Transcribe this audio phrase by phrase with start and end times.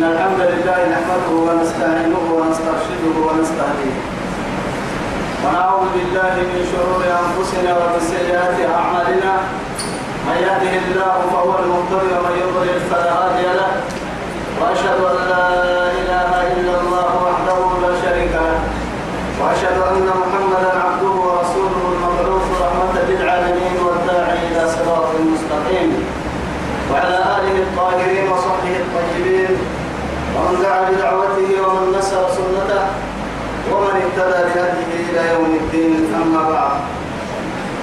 [0.00, 3.96] إن الحمد لله نحمده ونستعينه ونسترشده ونستهديه.
[5.44, 9.32] ونعوذ بالله من شرور أنفسنا ومن سيئات أعمالنا.
[10.26, 13.72] من يهده الله فهو المهتدي ومن يضلل فلا هادي له.
[14.60, 15.48] وأشهد أن لا
[16.00, 16.89] إله إلا الله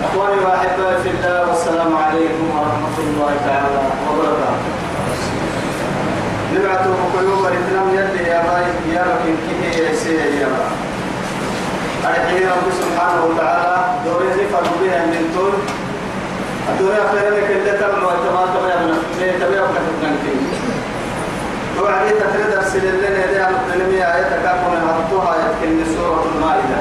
[0.05, 4.67] أخواني وأحبائي في الله والسلام عليكم ورحمة الله تعالى وبركاته.
[6.55, 10.71] نبعته قلوب الإسلام يدي يا باي يا ركن كيه يا سيدي يا باي
[12.05, 13.77] أرحيه رب سبحانه وتعالى.
[14.05, 15.53] دوري زفر بها من طول
[16.69, 18.91] الدنيا خير لك اللي تبع وتمام تبع من
[19.21, 20.39] اللي تبع وكتبنا كين
[21.81, 26.79] وعدي تفرد أرسل لنا عن الدنيا آية كاكم هرطوها يتكلم سورة المائدة.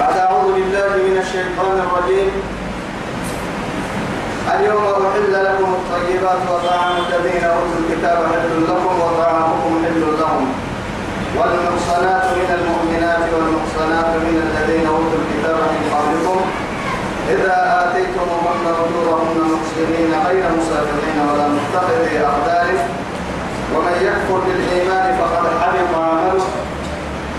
[0.00, 2.30] بعد أعوذ بالله من الشيطان الرجيم.
[4.54, 10.44] اليوم أحل لكم الطيبات وطعام الذين أوتوا الكتاب حل لكم وطعامكم حل لهم.
[11.36, 16.40] والمحصنات من المؤمنات والمحصنات من الذين أوتوا الكتاب من قبلكم.
[17.34, 22.68] إذا آتيتموهن أجورهن محسنين غير مسافرين ولا متخذي أقدار
[23.74, 26.44] ومن يكفر بالإيمان فقد حبط عمله.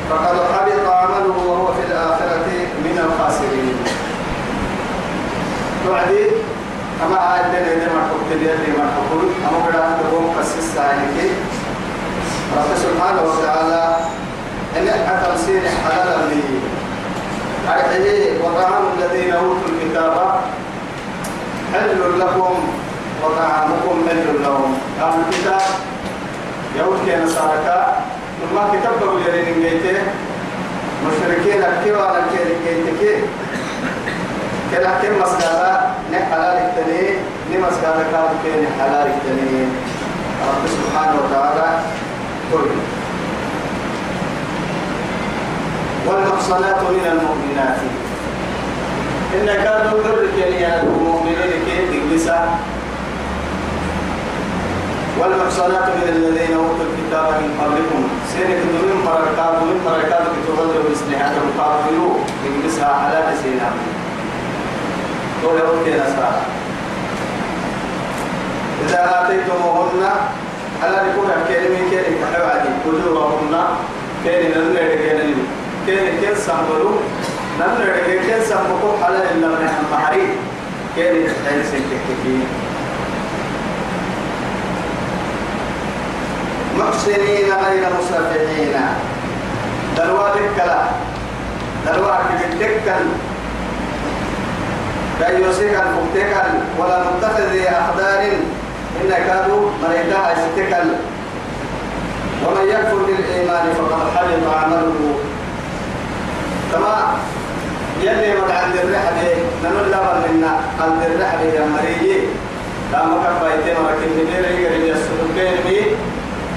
[0.10, 2.48] فقد حبط عمله وهو في الآخرة
[2.86, 3.78] من الخاسرين.
[5.86, 6.26] توعدي
[7.36, 11.32] الدنيا اللي ما تقول اللي ما تقول أما بدا تقوم قصص عينك
[12.58, 13.98] رب سبحانه وتعالى
[14.78, 14.88] إن
[15.26, 16.42] تمسير حلالا لي
[17.68, 20.42] أرحيه وطعام الذين أوتوا الكتاب
[21.74, 22.56] حل لكم
[23.24, 25.62] وطعامكم حل لهم أهل الكتاب
[26.78, 28.04] يهود كان ساركا
[28.42, 30.00] ثم كتبوا يرين جيته
[31.08, 32.24] مشركين أكيوا على
[32.66, 33.24] كيتك
[34.72, 35.82] كلا كم مسألة
[36.14, 37.16] نحلال التنين
[37.52, 39.70] نمسألة كاد كين حلال التنين.
[40.50, 41.68] رب سبحانه وتعالى
[42.54, 42.70] قل.
[46.08, 47.80] والمحصنات من المؤمنات.
[49.36, 52.40] إن كانوا يرجع المؤمنين كيف تجلسا.
[55.20, 58.02] والمحصنات من الذين أوتوا الكتاب من قبلكم.
[58.34, 62.14] سينك من مركات من مركات تتغير بسنها المقابلوا
[62.44, 63.70] تجلسها على سينا
[65.44, 66.46] قول أوتي نساء
[68.86, 70.04] إذا آتيتموهن
[70.84, 73.56] على نكون كلمة كلمة كحوادي أجورهن
[74.24, 75.44] كلمة نرى كلمة.
[75.86, 76.92] كلمة كل سامبلو
[77.60, 80.28] نرى كل سامبلو على إلا من محري
[80.96, 82.40] كلمة تحيل سنتكتي
[86.78, 88.76] محسنين غير مسافحين
[89.98, 90.82] دلوا ذكلا
[91.86, 93.06] دلوا كبتكل
[95.20, 96.50] لا يوسيك المبتكل
[96.80, 98.22] ولا متخذ أقدار
[99.02, 100.90] إن كادوا مريتها يستكل
[102.46, 105.20] ومن يكفر بالإيمان فقد حبط عمله.
[106.74, 106.96] كما
[108.02, 112.20] يلي من عند الرحلة نقول لا منا عند الرحلة يا مريي
[112.92, 115.80] لا مكان بايتين ولكن نبيل يقرب يسلم بين بي.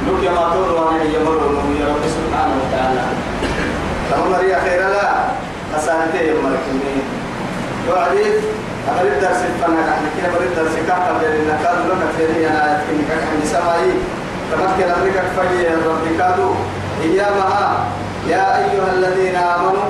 [0.07, 1.41] لك ما تقول وأنا يمر
[1.81, 3.03] يا رب سبحانه وتعالى.
[4.11, 5.25] كما مريا خير لا
[5.77, 6.57] أسانتي يمر
[7.83, 8.25] كمين وعدي
[8.89, 13.47] أمر الدرس فنا نحن كنا أمر الدرس كحتا بين النكاد لك في أنا يتكلم كحتا
[13.53, 13.91] سماي
[14.53, 16.55] تمكن أمريكا فجي رب كادو.
[17.03, 17.85] إيامها
[18.29, 19.89] يا أيها الذين آمنوا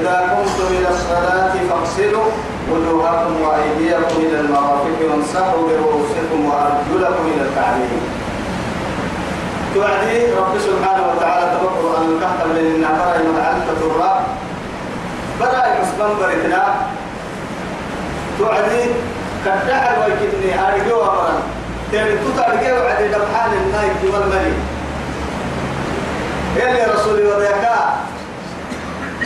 [0.00, 2.24] إذا قمتم إلى الصلاة فاغسلوا
[2.70, 8.02] وجوهكم وأيديكم إلى المرافق وامسحوا برؤوسكم وأرجلكم إلى الكعبين.
[9.74, 14.20] توعدي رب سبحانه وتعالى تبقر أن الكهف من النهار متعلقة الراب
[15.40, 16.62] بدأ يسبن برتنا
[18.38, 18.84] توعدي
[19.44, 21.42] كالدعر ويكدني أرجو أمرا.
[21.92, 24.52] تاني تترجع وعدي دبحان النايك والملك
[26.56, 27.96] يلي رسولي وضيكا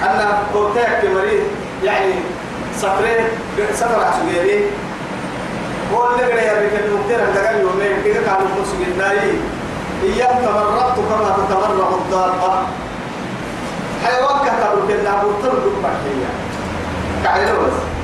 [0.02, 1.42] أنا قلتك مريض
[1.84, 2.14] يعني
[2.76, 3.24] سفرين
[3.74, 4.64] سفر عسوغيري
[5.94, 9.18] هو اللي قرأ يريك المقدر أن تقال يومين كده كانوا خلصوا بالناي
[10.02, 12.66] إيام تمرقت كما تتمرق الضارة
[14.04, 16.30] حيوان كتبوا كنا مرتبط بحكية.
[17.24, 17.95] كعيلو بس.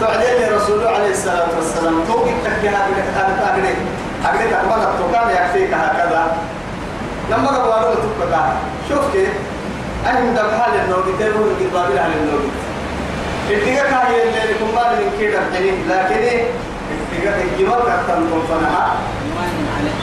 [0.00, 2.04] تعدي لي رسول عليه الصلاة والسلام.
[2.08, 3.74] توقي تكيها أنا أقري
[4.24, 6.36] أقري تقبل التقال يكفيك هكذا.
[7.30, 8.52] لما ربنا تبقى
[8.88, 9.28] شوف كيف.
[10.06, 12.48] أهم دبحال النوبي تلو القبابل على النوبي
[13.50, 16.44] اتقاك هاي اللي بعد من كده الحين لكن
[16.92, 18.96] اتقاك الجمال كتن كم فنها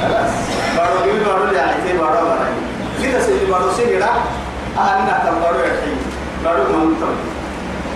[0.02, 0.32] خلاص.
[3.50, 4.14] بارو سيجرا
[4.78, 5.96] أنا تبارو يحيي
[6.44, 7.16] بارو ما نتم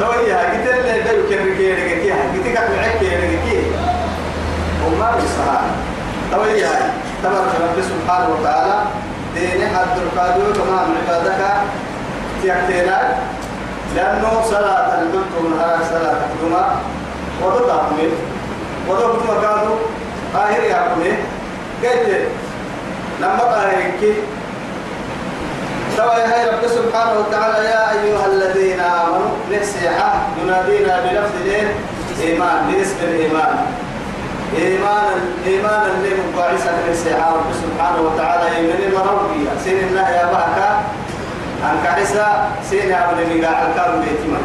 [0.02, 3.62] لو هي قلت لي ده يمكن رجيه رجيه قلت لك معك رجيه
[4.86, 5.62] وما بيصها
[6.32, 6.68] لو هي
[7.24, 8.80] تبارك رب سبحانه وتعالى
[9.36, 11.42] دين حد القادو تمام عبادك.
[12.42, 13.18] تيكتينا
[13.96, 16.76] لأنه صلاة البلد من هذا صلاة الجمعة.
[17.44, 17.70] وضد
[18.90, 19.76] وضد مكانه
[20.36, 20.76] آخر يا
[21.84, 22.28] قلت
[23.22, 24.16] لما طاهرك
[25.98, 33.56] سوى يا رب سبحانه وتعالى يا أيها الذين آمنوا نسيحة ينادينا بلفظ الإيمان باسم الإيمان.
[34.58, 35.16] إيمانا
[35.48, 38.46] إيمانا لمباعثة نسيحة رب سبحانه وتعالى.
[38.60, 40.70] يمن المربية؟ سين الله يا بهكا.
[41.66, 42.28] أنك عيسى
[42.70, 44.40] سين يا ابن مقاع الكام بيتما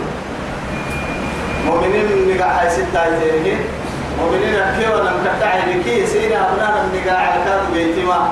[1.66, 3.00] مؤمنين مقاع حي ستة
[4.20, 8.28] مؤمنين أكي ولم تدعي بكي سين أبنانا مقاع الكام بيتما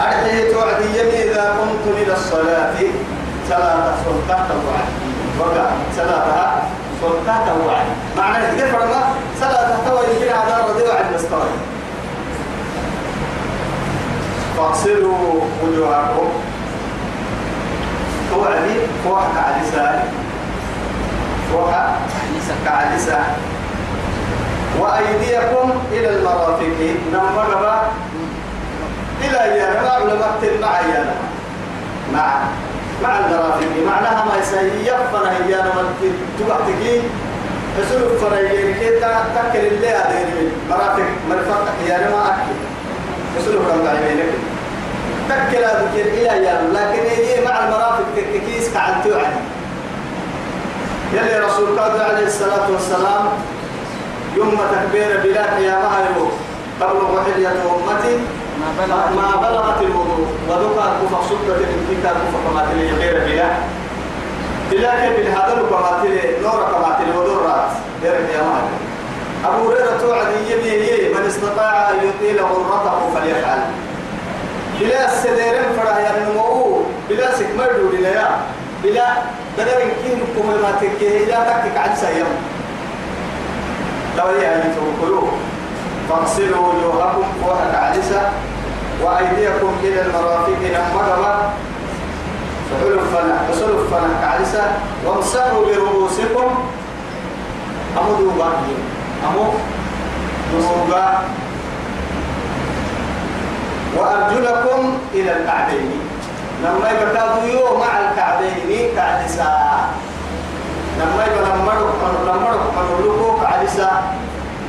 [0.00, 2.74] أرحي توعدي إذا قمت إلى الصلاة.
[3.48, 4.88] صلاة سلطة توعد
[5.38, 5.70] وقع.
[5.96, 6.62] صلاة
[7.00, 7.86] سلطة توعد
[8.16, 9.02] معنى كيف فرما
[9.40, 11.48] صلاة توعد يمكن هذا رضي وعد مستوى.
[14.56, 16.28] فاغسلوا وجوهكم.
[18.30, 18.74] توعدي
[19.04, 20.02] فوحة كعدسة
[21.52, 21.96] فوحة
[22.64, 23.18] كعدسة
[24.80, 26.96] وأيديكم إلى المرافق.
[27.12, 27.80] نمر
[29.24, 31.14] إلى يا ما علماء مع يا
[32.12, 32.38] مع
[33.02, 35.84] مع المرافق معناها ما يسيب فرهيا لما
[36.38, 37.02] تبعتكي
[37.78, 42.54] حسن فرهيا كده تكل اللي هذه مرافق مرفق يا ما أكل.
[43.68, 44.32] كم بعينك
[45.28, 48.04] تكل هذا إلى يا لكن هي مع المرافق
[48.46, 49.36] كيس كعن توعد.
[51.12, 53.24] يلي رسول الله عليه الصلاة والسلام
[54.36, 56.30] يوم تكبير بلا قيامها يوم
[56.80, 58.18] قبل وحدة أمتي.
[58.60, 60.26] ما بلغت ما بلغت الوضوء.
[60.48, 63.48] وذكر كفر سكة الكتاب كفر كما تلي غير بلا
[64.70, 67.70] بلا كيف هذا كما تلي نور كما تلي وذرات
[68.02, 68.66] غير قيامات
[69.44, 73.60] أبو هريرة توعد يمي من استطاع أن يطيل غرته فليفعل.
[74.80, 78.28] بلا السديرين فرح ينمو بلا سكمر لنا
[78.82, 79.06] بلا
[79.58, 82.26] بدل ما تكيه إلى تكك عن سيم
[84.18, 85.28] لو يعني توكلوه
[86.08, 88.30] فاغسلوا وجوهكم فوحك عدسة
[89.02, 91.50] وأيديكم إلى المرافق لما قبا
[92.70, 94.72] فحلوا الفنح فسلوا الفنح كعدسة
[95.06, 96.50] وامسحوا برؤوسكم.
[97.98, 98.48] أمو دوبا.
[99.28, 99.44] أمو
[100.52, 101.18] دوبا.
[103.96, 106.00] وأرجلكم إلى الكعبين.
[106.62, 109.52] لما يبقى يو مع الكعبين كعدسة.
[111.00, 111.72] لما يبقى لما
[112.26, 112.50] لما
[113.00, 113.90] لما كعدسة.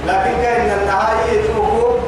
[0.08, 2.00] لكن كان النهاية يتوقف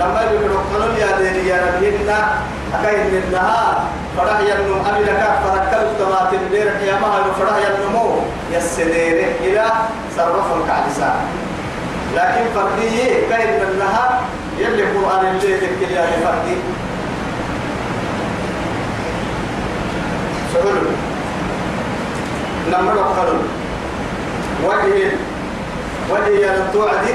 [0.00, 2.28] لما يقولون يا ديري يا ربينا
[2.74, 3.82] أكاين النهار
[4.16, 8.16] فرح ينمو أمي لك فركب التماتين دير قيامها فرح ينمو
[8.52, 9.64] يسدير إلى
[10.16, 11.14] صرف الكعدسة
[12.16, 14.20] لكن فردي كاين النهار
[14.58, 16.56] يلي قرآن اللي ذكر يا فردي.
[20.54, 20.82] سهل
[22.68, 23.42] لما نقلوا
[24.64, 25.12] وجه
[26.12, 27.14] وجه ينطوعدي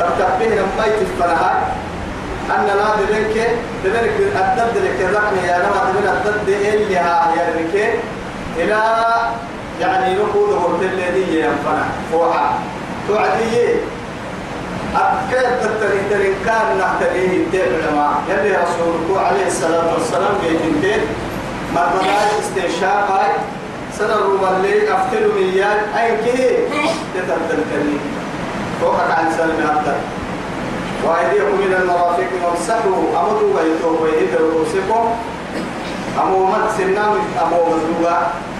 [0.00, 1.68] ترتبه لما يتفرها
[2.50, 3.36] أن لا دبنك
[3.84, 7.94] دبنك الدد لك الرقم يا نما دبن الدد اللي ها يرك
[8.56, 8.82] إلى
[9.80, 12.58] يعني نقول هرت الذي ينفنا فوحا
[13.08, 13.66] توعدي
[14.96, 21.00] أكيد تتري تري كان نحتريه الدين لما يلي رسولك عليه الصلاة والسلام بيجنتين
[21.74, 23.36] مرمضاء استنشاق
[23.98, 26.68] سنة روما اللي أفتلوا ميان أي كيه
[27.14, 28.00] تتبدل كريم
[28.80, 29.96] فوقك عن سلم أبدا
[31.04, 33.20] وأيديكم إلى المرافق وامسحوا.
[33.20, 35.14] أمدوا بيتوا بيت رؤوسكم.
[36.22, 38.16] أمو مد سنام أمو مدوبا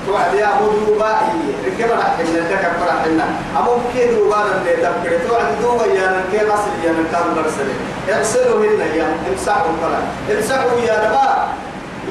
[0.06, 3.24] توعد يا مدوبا إيه ركب راح حنا تكبر حنا
[3.58, 7.68] أمو كي دوبا اللي تبكر توعد دوبا يا نكي قصر يا نكام برسل.
[8.08, 11.48] اغسلوا هنا يا امسحوا كلا امسحوا يا نبا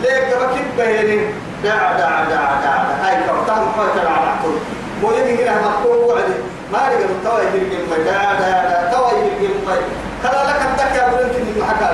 [0.01, 1.27] ليك بكيب بهنين
[1.63, 4.57] دع دع دع دع هاي كرتان قتل على كل
[5.01, 6.33] مو يجي هنا مكتوب وعدي
[6.73, 9.75] ما رجع توا يجي ما دع دع دع توا يجي ما
[10.23, 11.89] كلا لك الدك يا بنت اللي محكى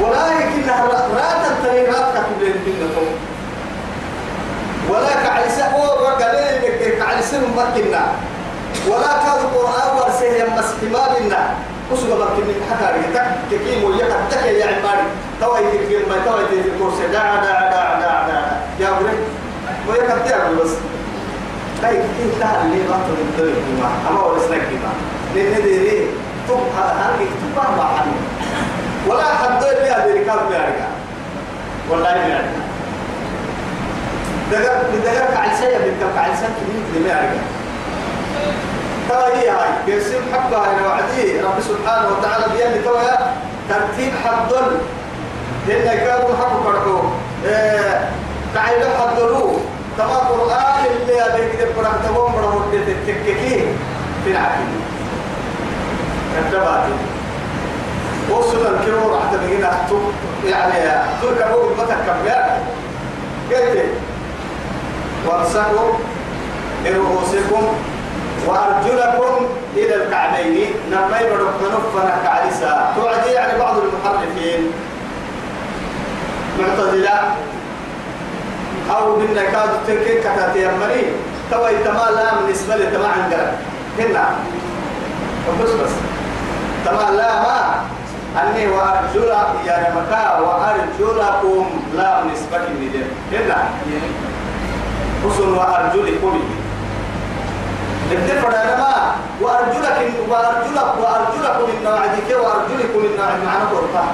[0.00, 3.26] ولكنها رات الطريقات كتب لنا
[4.90, 8.06] ولا كعيسى هو وقال لك كعيسى مكنا
[8.88, 11.06] ولا كان القرآن ورسيه مسحما
[11.92, 15.06] وسوى مكنا حكى لك تك تكيم ويقع تك يا عماري
[15.40, 18.42] توا يجي ما توا يجي الكرسي دع دع دع دع دع
[18.80, 19.16] يا بني
[19.88, 20.70] ويقع تعمل بس.
[21.82, 22.98] كيف كيف تعال لي ما
[23.36, 24.92] تقدر ما أما ورسنا كذا
[25.34, 26.06] لأن ديري
[26.48, 28.12] تب هذا هذا تب ما عنه
[29.06, 30.72] ولا حد لي هذه الكلام رجال
[31.90, 32.42] والله عندنا
[34.52, 37.36] دقر دقر كعلسية بنت كعلسية كمية دماء
[39.10, 43.34] عرقا هي هاي قسم حقها إلى وعدي رب سبحانه وتعالى بيان تويا
[43.68, 44.70] ترتيب حضر
[45.68, 47.02] هنا كانوا حقوا فرحوا
[48.54, 49.60] قاعد حضروه
[49.98, 53.66] تما قرآن اللي أبيك دي قرآن تبون برهو تتككي
[54.24, 54.68] في العقيد
[56.36, 56.92] كتباتي.
[58.30, 59.70] وصل الكيلو راح تبينا
[60.46, 62.42] يعني تركبوا المتك كبير
[63.50, 63.84] قلت
[65.26, 65.92] وامسكوا
[66.84, 67.62] برؤوسكم
[68.46, 70.70] وأرجلكم إلى الكعبين.
[70.90, 74.72] نما يبرك نفنا كعلسا توعدي يعني بعض المحرفين.
[76.60, 77.20] معتزلة.
[78.90, 81.12] أو من كاد تركين كتاتي يمري
[81.50, 83.52] توي تما لا بالنسبة لي تما عندنا.
[83.98, 84.24] هنا.
[85.62, 85.90] بس بس.
[86.84, 87.84] تما لا ما.
[88.42, 89.28] أني وأرجل
[89.66, 91.66] يا مكا وأرجلكم
[91.96, 93.04] لا بالنسبة لي.
[93.32, 93.68] هنا.
[95.24, 96.65] حسن وأرجلكم.
[98.12, 99.98] الدفر أنا ما وأرجلك
[100.28, 104.04] وأرجلك وأرجلكم من نوعدك وأرجلكم من نوع معنى قرطة.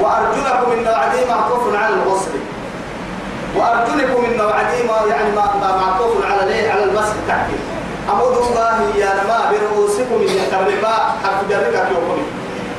[0.00, 2.34] وأرجلكم من نوعدي معطوف على الغسل.
[3.56, 7.56] وأرجلكم من نوعدي ما يعني ما معطوف على ليه؟ على المسح تحكي
[8.12, 10.94] أمود الله يا نما برؤوسكم من ما
[11.24, 12.22] حرف جرك يوكم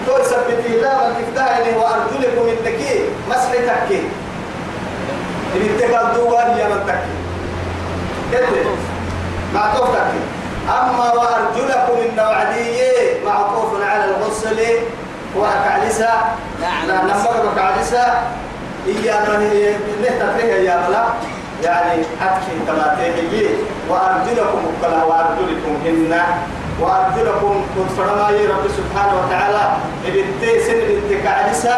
[0.07, 4.01] تو سبتي لا من تفتحني وأرجلكم من تكي مسح تحكي.
[5.55, 6.81] إن تقال دوان يا من
[8.31, 8.96] كده.
[9.53, 10.21] معطوف تحكي
[10.69, 12.81] أما وأرجلكم من نوعدي
[13.25, 14.59] معطوف على الغسل
[15.35, 16.09] وأكعلسة
[16.61, 16.87] نعم.
[16.87, 18.05] لا نمك أكعلسة
[18.87, 19.37] إيانا
[20.01, 21.03] نهتفيه يا بلا.
[21.63, 23.49] يعني أكشي تماتيه
[23.89, 26.21] وأرجلكم القلا وأرجلكم هن.
[26.81, 29.77] وأرجلكم كنت فرما رب سبحانه وتعالى.
[30.05, 31.75] إبتي سن إبتي كعلسة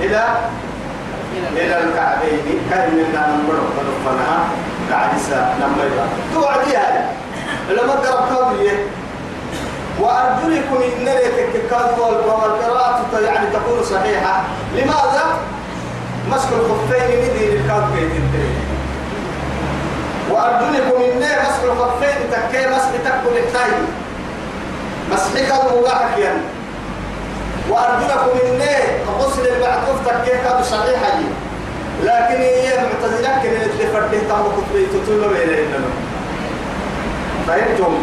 [0.00, 0.24] إلى
[1.56, 2.60] إلى الكعبين.
[2.70, 4.38] كان منا نمبر ونفنها
[4.90, 5.90] كعلسة نمبر
[6.34, 7.06] توعدي هذا.
[7.70, 8.86] لما قرب كابليه
[10.00, 11.04] وأرجلكم إن
[11.70, 14.42] كاد والقراءة يعني تكون صحيحة.
[14.74, 15.24] لماذا؟
[16.30, 18.10] مسك الخفين ندي للكاد بيت
[20.30, 23.70] وأرجلكم إن مسك الخفين تكي مسك تكون التاي
[25.12, 26.40] مسحك المباحك يعني
[27.70, 28.62] وأرجلكم إن
[29.18, 31.18] غسل المعطوف تكي كاد صحيحة
[32.02, 35.66] لكن هي معتزلة كن اللي فرده تام كتبي تطلب إليه
[37.46, 37.94] فهمتم؟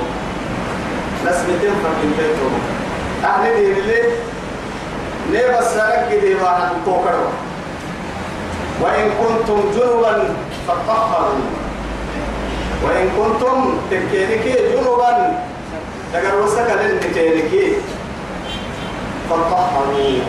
[1.26, 2.60] نسمتين فرقين بيتهم
[3.24, 4.04] أهل دين اللي
[5.32, 7.30] ليه بس لك واحد توكروا
[8.82, 10.36] وإن كنتم جنبا
[10.68, 11.40] فطهروا
[12.84, 15.40] وإن كنتم تكينكي جنبا
[16.14, 17.74] تقر وسك للتكينكي
[19.30, 20.20] فطهروا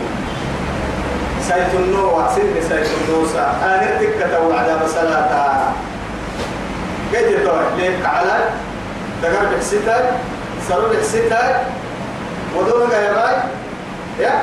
[1.47, 5.73] سيت النوع سن سيت النوسى آخر تكة وعدا بسلاتا
[7.13, 8.37] قد يتوه ليك على
[9.21, 10.05] تقر بحسيتك
[10.69, 11.55] سرور حسيتك
[12.55, 13.35] ودونك يا باي
[14.19, 14.33] يا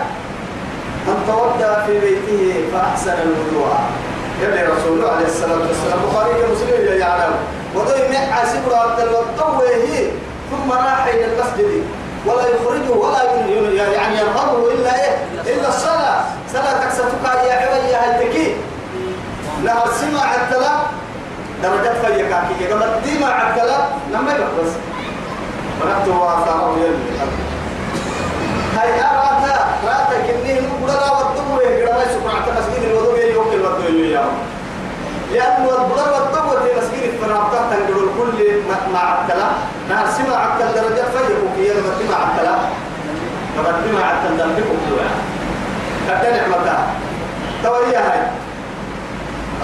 [1.07, 3.75] من تودى في بيته فأحسن الوضوء.
[4.43, 7.35] يلي رسول الله عليه الصلاة والسلام بخاري كمسلم يعلم.
[7.75, 10.11] ودوي مع عاسب عبد الوضوء
[10.51, 11.85] ثم راح إلى المسجد.
[12.27, 13.23] ولا يخرجه ولا
[13.93, 15.17] يعني يرغبه إلا إيه؟
[15.55, 16.21] إلا الصلاة.
[16.53, 17.55] صلاة تكسبك يا
[17.91, 18.57] يا هلتكي
[19.63, 20.73] لها سمع التلا
[21.63, 23.79] درجات فيكاكي كما ديما عبدلا
[24.13, 24.71] لما يبقى بس
[25.83, 27.19] ونحن واثاره يلي
[28.79, 30.17] هاي أراتا راتا.
[30.27, 33.19] كنيه نقول لا والدبوة كده ما يسمع مسجد الوضوء.
[33.35, 34.39] يوم الوضوء يوم
[35.33, 38.61] لأنه البقر والدبوة في مسجد الفرابطة تنقل الكل
[38.95, 39.47] مع عبدلا
[39.89, 42.55] نهر سمع عبدلا درجات فيكو كي لما تمع عبدلا
[43.57, 46.23] تمع عبدلا دمكو كلها.
[46.23, 46.87] كده نعمتها.
[47.63, 48.21] تولي هاي.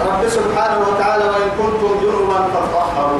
[0.05, 3.19] رب سبحانه وتعالى وإن كنتم جنبا فطهروا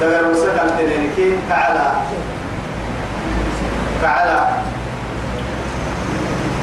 [0.00, 1.92] تقول وسكن تنينكي تعالى.
[4.02, 4.48] تعالى.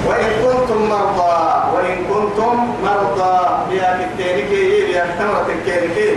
[0.07, 1.63] وإن كنتم مرضى.
[1.73, 3.39] وإن كنتم مرضى.
[3.71, 6.15] بها التينكي بها تمرة التينكي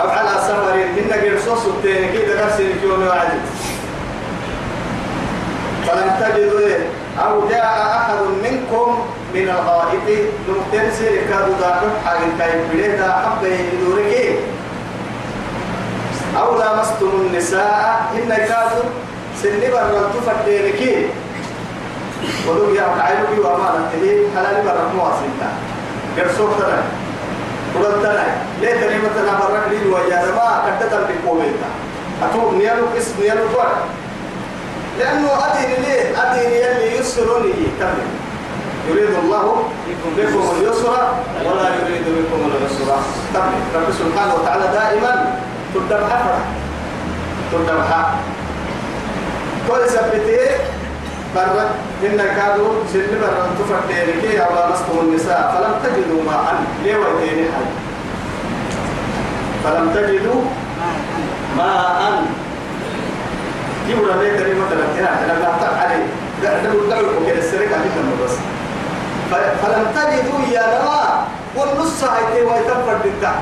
[0.00, 3.38] أو على سفر من غير صوص التينكي درس اليوم وعدي
[5.86, 6.78] فلم تجدوا إيه؟
[7.24, 8.14] أو جاء أحد
[8.44, 8.98] منكم
[9.34, 14.38] من الغائط نمتنسر كادوا داخل حاجة كاين بليه دا حبه يدورك
[16.38, 18.84] أو لامستم النساء إن كادوا
[19.42, 21.06] سنبا برد فردينك
[22.48, 25.50] ودوك يا عينك وأمانة تهي حلال برد مواسنتا
[26.18, 26.82] قرصوك تنا
[27.74, 28.26] قلت تنا
[28.60, 31.68] ليه تنمى تنا برد لي ويا ما كتتا بقوميتا
[32.22, 33.66] أتوب نيالو اسم نيالو طوال
[34.98, 38.10] لأنه أدين ليه أدين يلي يسرني تمام
[38.88, 40.10] يريد الله بكم
[40.58, 40.94] اليسر
[41.44, 43.02] ولا يريد بكم العسر.
[43.34, 43.42] طب
[43.74, 45.12] رب سبحانه وتعالى دائما
[45.74, 46.44] تدبح فرح
[47.52, 47.90] تدبح
[49.68, 50.38] كل سبتي
[51.34, 51.70] برد
[52.04, 55.42] إن كادوا سن برد تفردين أو لمستم النساء.
[55.52, 57.66] فلم تجدوا ماء ليه ويتيني حي.
[59.64, 60.40] فلم تجدوا
[61.56, 62.22] ماء.
[63.88, 64.84] يورا ليه كلمة مثلا
[65.24, 65.48] أنا لا
[65.80, 66.06] عليه.
[66.42, 68.32] ده نقول دعوة كده السرقة هنا بس.
[69.62, 71.26] فلم تجدوا يا نما
[71.56, 73.32] والنص هاي ويتفرد بالدع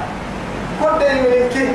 [1.23, 1.69] من كي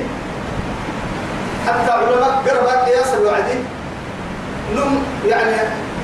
[1.68, 3.58] حتى علماء قربات ياسر وعدي
[4.76, 4.98] نم
[5.28, 5.52] يعني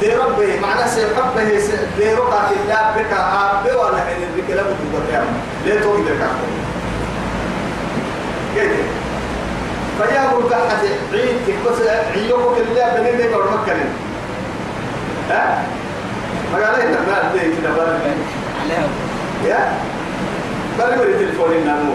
[0.02, 1.44] دي ربي معنى سيحبه
[1.98, 4.76] دي رقعة الله بك عابي ولا من لا بد
[5.66, 6.22] ليه توقي لك
[8.56, 8.76] كده
[9.98, 11.82] فيا أبو البحث عيد بس
[12.16, 13.74] عيوك الله بنين دي بر مكة
[15.30, 15.64] ها؟
[16.54, 17.98] ما قال لي تبع دي كده بر
[19.46, 19.74] يا؟
[20.80, 21.94] بر بر التليفون النامو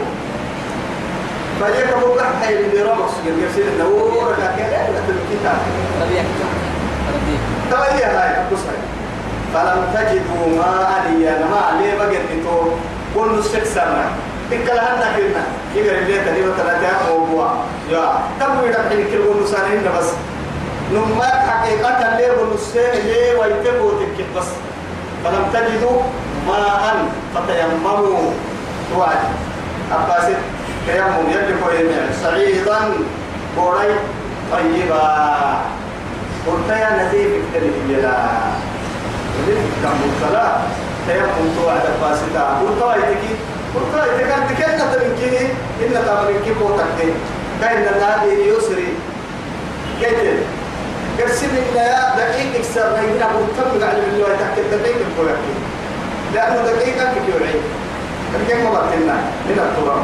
[1.59, 5.59] فيا أبو البحث اللي رمس يرسل النور لكن لا تلقيتها
[7.71, 8.77] تبعي هاي بصي
[9.55, 12.71] فلم تجدوا ماء يا ما عليه بقيتو
[13.15, 14.05] كل استكسرنا
[14.51, 16.75] تكلا هنا كنا يقول لي كذي مثلا
[17.11, 17.55] موضوع.
[17.91, 20.09] يا تبوي دحين كل سنين بس.
[20.93, 24.49] نما حقيقة اللي بنسيه ليه ويتبو تكت بس.
[25.25, 26.03] فلم تجدوا
[26.49, 27.05] ماء
[27.35, 28.31] فتيمموا.
[28.95, 29.23] توعد
[29.93, 30.41] أباسط
[30.87, 31.31] تيمم.
[31.31, 32.11] يدكو يمين.
[32.23, 32.79] سعيدا.
[33.57, 33.95] بوري
[34.53, 35.61] طيبا.
[36.47, 37.33] قلت يا نزيف
[37.89, 38.17] بلا
[39.43, 40.57] نزيف كم الصلاة
[41.09, 41.57] تيمم.
[41.57, 43.35] توعد أباسطا قلت ويتكي
[43.75, 45.47] قلت ويتكي تكينا تمكيني
[45.83, 47.09] إن تمكيني بوتكي
[47.61, 48.89] كاين النادي يسري
[50.01, 50.39] كيتل
[51.19, 55.55] قرسم إن يا دقيق إكسر نينا مرتم على اللي تحكي دقيق الكويكي
[56.35, 57.55] لأنه دقيقة كيوعي
[58.35, 59.17] دقيق مبتنا
[59.47, 60.03] من التراب.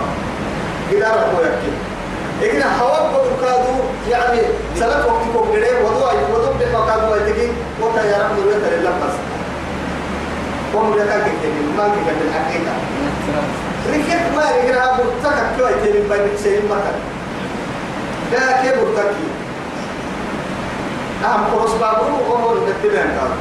[0.91, 1.73] قدار الكويكي
[2.43, 3.75] إذا هوا بكادو
[4.11, 4.41] يعني
[4.75, 7.49] سلف وقتكم غيره وضوء وضوء بكادو أيتكي
[7.83, 9.17] وكا يا رب نريد لله بس
[10.75, 12.73] قوم لك كتير ما كتير الحقيقة
[13.91, 16.99] ركيت ما ركنا برتك كوي تبي بين سين مكان
[18.33, 19.27] لا كيف برتكي
[21.25, 23.39] أهم قرص بابو وهو نتبين كادو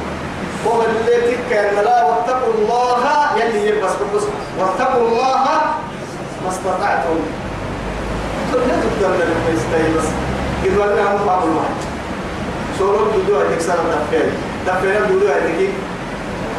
[0.64, 3.04] وهو اللي تكن لا واتقوا الله
[3.36, 4.22] يلي يلبس بس
[4.58, 5.44] واتقوا الله
[6.44, 7.18] ما استطعتم.
[8.52, 10.08] لا تقدر لك يستاهل بس.
[10.64, 11.78] إذا أنا هم بعض الواحد.
[12.78, 14.26] سورة دودو هتكسر الدفير
[14.66, 15.68] دفير دودو هتكي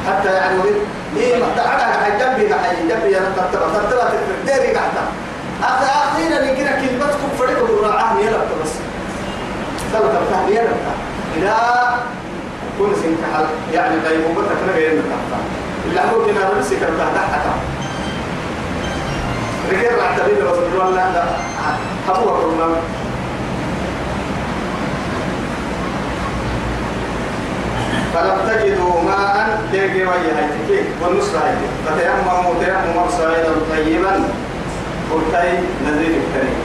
[0.07, 0.61] حتى يعني
[1.15, 4.11] ما تعالى على جنبي على جنبي أنا ترتبط ترتبط
[4.45, 5.01] ديري قاعدة.
[5.63, 8.69] أخي أخيرا يجينا كلمتكم فريق الراعة يلا بس.
[9.93, 10.71] ثلاثة بتاع يلا
[11.37, 11.55] إلى
[12.79, 15.39] كل سنك حل يعني طيب وبتك أنا غير متفق
[15.85, 17.41] اللي أقول كنا كنا تحت
[19.71, 21.23] رجال رعتبين بس بقول لا لا
[22.09, 22.67] هو كنا
[28.17, 31.69] فلم تجدوا ماء لقي وجه هيتكي والنصر هيتكي.
[31.85, 34.23] فتيمموا تيمموا صعيدا طيبا.
[35.11, 36.57] قلتي نزيد الكريم.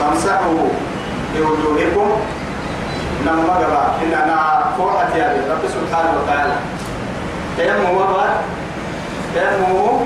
[0.00, 0.68] فامسحوا
[1.34, 2.10] بوجوهكم.
[3.26, 6.56] لما قبا إن أنا فوحت يا رب سبحانه وتعالى.
[7.56, 8.30] تيمموا وبعد
[9.34, 10.00] تيمموا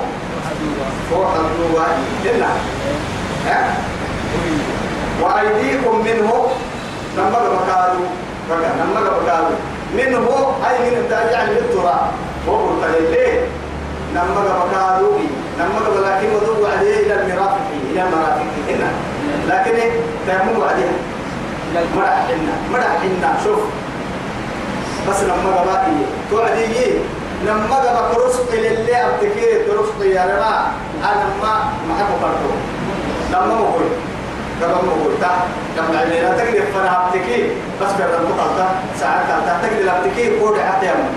[1.10, 1.98] فوق الدواء.
[2.24, 2.46] إلا.
[5.22, 6.46] وأيديكم منه
[7.16, 8.06] لما بكالوا
[8.50, 9.56] بقى لما بكالوا
[9.94, 12.10] منه أي من الداجع للتراب
[12.46, 13.40] وقلت ليه؟
[14.14, 15.18] لما بكالوا
[15.58, 18.90] لما لكن وضعوا عليه إلى المرافق إلى المرافق هنا.
[19.48, 19.72] لكن
[20.26, 20.92] تيمموا عليها
[21.96, 23.38] مرح حنا مرح حنا.
[23.44, 23.58] شوف.
[25.10, 25.86] بس لما بقى
[26.30, 26.92] توعدي
[27.46, 30.66] لما قبل كرسق للي أبتكي كرسق يا رما
[31.04, 32.50] أنا ما ما برضو
[33.32, 33.82] لما بقول
[34.60, 35.30] لما بقول تا.
[35.76, 38.68] لما عملنا تقدر فنا أبتكي بس كذا مقطع
[39.00, 41.08] ساعات كذا تقدر أبتكي كود حتى يوم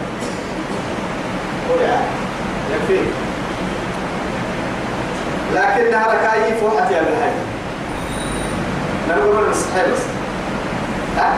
[1.67, 1.79] كود
[2.71, 2.99] يكفي.
[5.55, 7.31] لكن نهار كاي فوق يا الحي.
[9.09, 10.01] نقول هاي بس.
[11.17, 11.33] ها؟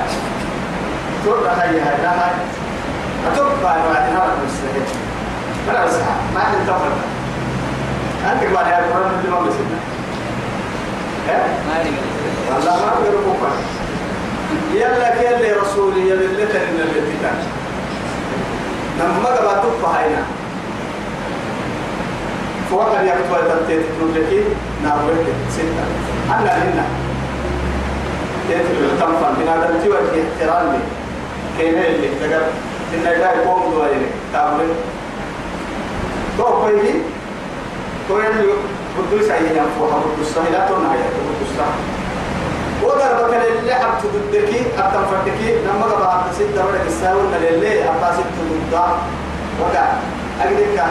[1.24, 2.32] تقول هاي هاي هاي.
[3.34, 4.84] أتوقع بعد هذا المستحيل
[5.70, 5.94] أنا بس
[6.34, 6.98] ما عندي تفرق
[8.32, 9.80] أنت بعد هذا القرآن أنت ما بسنا
[12.56, 13.52] والله ما أقول
[14.74, 17.38] يلا كيل رسولي يلا اللي ترين اللي تكان
[19.00, 20.24] لما قبل تبقى هنا.
[22.70, 24.42] فوق اللي يكتب تنتهي تنتهي
[24.84, 25.86] نعوه ستة.
[26.30, 26.86] أنا هنا.
[28.50, 28.64] تنتهي
[29.00, 29.30] تنفع.
[29.30, 30.80] من هذا التوجه احترامي
[31.58, 32.42] كينا اللي تقدر
[32.94, 34.02] إن لا يقوم دوائر
[34.34, 34.68] تابل
[36.38, 36.94] تو كويه
[38.10, 38.54] تو يلي
[38.98, 41.54] قدوس عينا فوها قدوس لا تنا يا قدوس
[42.84, 48.74] وضربك للي حبت ضدك أبتم فرتك لما قبعت ستة ورق الساوي للي أبتا ستة ضد
[49.62, 49.86] وقع
[50.44, 50.84] أجدك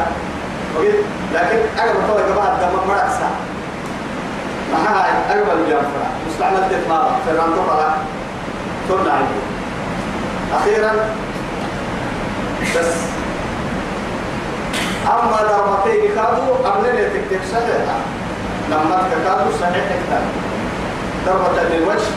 [0.76, 3.30] وقلت لكن أقبل طوي قبعت دم مرأسا
[4.72, 7.94] معها أقبل الجنفرة مستعمل تتمارا فران تقرأ
[8.88, 9.18] ترنا
[10.54, 10.92] أخيرا
[12.76, 12.86] بس
[15.06, 17.98] أما ضربتين كادوا قبل أن تكتب صحيحة.
[18.70, 20.24] لما تكادوا صحيح تكتب
[21.26, 22.12] ضربة للوجه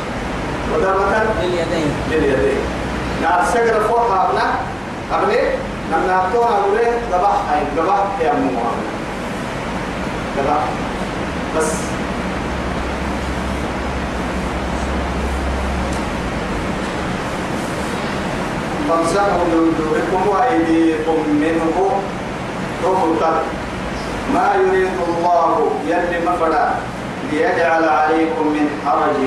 [0.73, 1.91] وضربة لليدين.
[2.11, 2.61] لليدين.
[3.21, 4.45] نار سجر فوق أبنا
[5.13, 5.33] قبل
[5.91, 6.77] لما نبتوها أقول
[7.11, 8.49] ذبح هاي ذبح يا مو
[10.37, 10.63] ذبح
[11.57, 11.71] بس.
[18.89, 22.01] فامسحوا بوجوهكم وأيديكم منه.
[22.83, 23.31] رفضا
[24.33, 26.65] ما يريد الله يلي مفدا
[27.31, 29.21] ليجعل عليكم من حرج.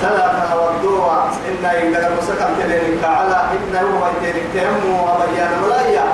[0.00, 1.12] سلا تودوا
[1.48, 6.06] إن إذا مسكم تلك على إنه هو تلك تهم وبيان ملايا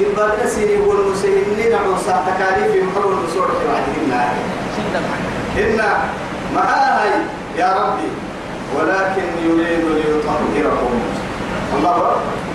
[0.00, 4.32] إن بدنا سيري والمسلمين عوسى تكاليف محور الرسول الله
[5.58, 5.80] إن
[6.54, 7.10] معاي
[7.58, 8.10] يا ربي
[8.76, 10.92] ولكن يريد ليطهركم.
[11.76, 12.47] الله أكبر.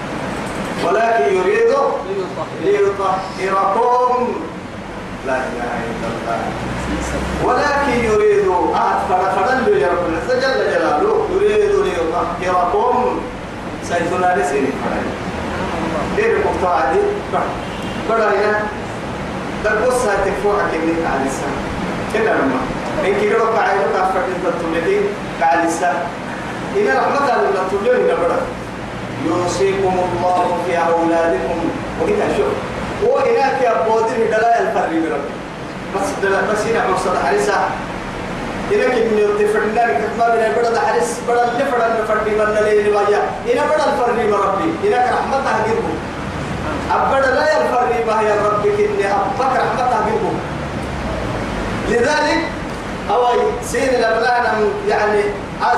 [0.85, 1.71] ولكن يريد
[2.63, 4.33] ليطهركم.
[5.27, 6.39] لا إله إلا الله.
[7.43, 11.27] ولكن يريد أكثر فدل يا رب العزة جل جلاله.
[11.33, 11.73] يريد
[12.41, 13.19] ليطهركم.
[13.83, 15.07] سيدنا لسيني فرعي
[16.17, 16.99] ليه المقطع دي
[18.09, 18.59] هنا
[19.63, 21.57] تقص تكفوها كنك على السنة
[22.13, 22.59] كده لما
[23.05, 25.03] إن كده ربع عينك أفكر إنت تولدين
[25.41, 26.07] على السنة
[26.77, 28.37] إن رحمة الله تولدين بڑا
[29.25, 31.59] يوصيكم الله في أولادكم.
[32.01, 32.53] وكده شوف
[33.03, 35.33] وإنك يا بودين دلائل الفرق بربي
[35.95, 37.53] بس دلائل بس هنا مقصد حريصة.
[38.73, 41.09] إنك من يتفرنا كتما من البلد حريص.
[41.27, 44.69] بلد اللي فرد الفرد من اللي نوايا إن بلد الفرد من ربي.
[44.87, 45.93] إنك رحمة هجيبه
[46.91, 50.31] أبدا لا الفرد ما هي ربك إني أبك رحمة هجيبه
[51.89, 52.41] لذلك
[53.09, 55.21] أوي سين الأبلان يعني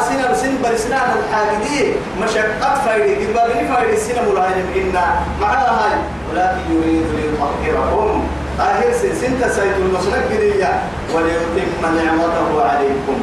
[0.10, 1.94] سنة سن برسنان الحاجدي.
[2.24, 5.06] مشقة فايدة قبل فايدة سنة ملاهم إنا.
[5.42, 5.98] معنا هاي.
[6.32, 8.28] ولكن يريد ليطهرهم.
[8.60, 10.72] آخر سن سيد المسلك قدية
[11.14, 13.18] وليتم نعمته عليكم.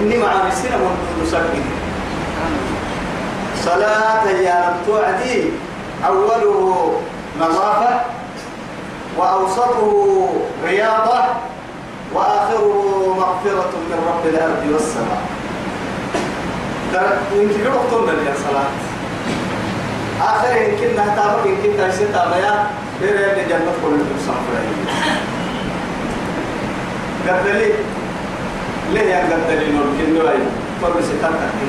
[0.00, 0.78] إني مع سنة
[1.22, 1.62] مسلك
[3.64, 5.44] صلاة أيام توعدي.
[6.06, 6.92] أوله
[7.40, 8.00] نظافة
[9.18, 10.28] وأوسطه
[10.64, 11.20] رياضة
[12.14, 15.22] وآخره مغفرة من رب الأرض والسماء.
[16.94, 18.70] يمكن وقتنا يا صلاة
[20.20, 20.96] آخر يمكن
[23.00, 24.42] بير يلي جنة كل المسام
[27.28, 27.72] قد لي
[28.92, 30.38] ليه يا قد لي ممكن نواي
[30.82, 31.68] فرق ستان تحكي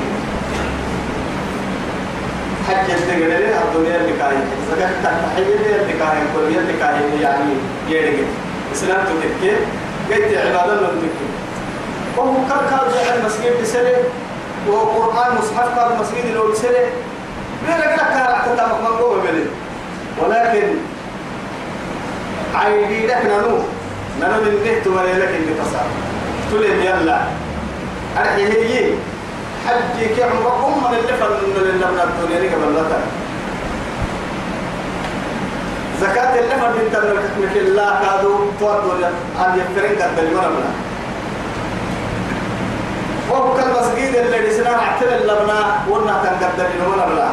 [2.68, 4.36] حج يستقل لي الدنيا اللي كاي
[4.70, 7.50] زكاة تحيي لي اللي كاي كل اللي كاي يعني
[7.88, 8.26] يرجع
[8.72, 9.56] إسلام تكتي
[10.10, 11.10] قلت عبادة لهم
[12.48, 13.52] كان المسجد
[14.68, 16.90] بسنة وقرآن مصحف كان المسجد لو بسنة
[17.66, 18.50] بيرك لك كان أحتى
[18.82, 19.44] مقوم بلي
[20.22, 20.68] ولكن
[22.54, 23.58] عيدي لك نانو.
[24.20, 25.86] نانو من نهت ولا لك اللي تصار.
[26.50, 27.20] تلين يلا.
[28.18, 28.94] أرحي هي
[29.66, 33.00] حجي كي عمركم من اللي فن من اللي من الدنيا لك بلتا
[36.00, 40.18] زكاة اللي فن تنك الله كادو تودوا أن يفرن قد
[43.36, 47.30] المرمى وهو كان مسجد اللي رسنا عتل اللبنا ونا كان قد المرمى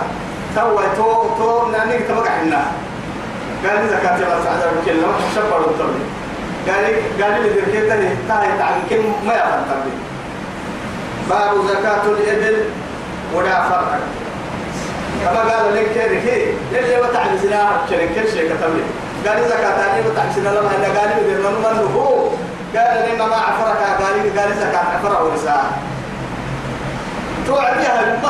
[0.56, 2.62] تو تو تو ناني تبقى حنا
[3.66, 6.04] قال لي زكاة الله تعالى كلمة شبر الطبي
[6.68, 9.94] قال لي قال لي ذكرت لي تاي تعال كم ما يفهم تبي
[11.30, 12.64] باب زكاة الإبل
[13.36, 14.00] ولا فرق.
[15.24, 18.74] كما قال لك كذي للي وتعب زنا كذي كل شيء كتب
[19.28, 22.28] قال لي زكاة تاني وتعب زنا لما أنا قال لي بدنا نمر هو
[22.76, 23.82] قال لي ما عفرك.
[24.04, 25.72] قال لي قال لي زكاة عفرة ورسالة
[27.48, 28.30] توعديها ما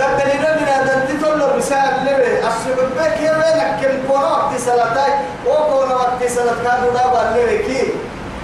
[0.00, 2.48] قد دليل من هذا تطلع بسال لبه.
[2.48, 5.12] السبب بك يا وينك كم كونا وقت سلطاي.
[5.46, 7.92] وكونا وقت سلط كانوا دابا لبه كي.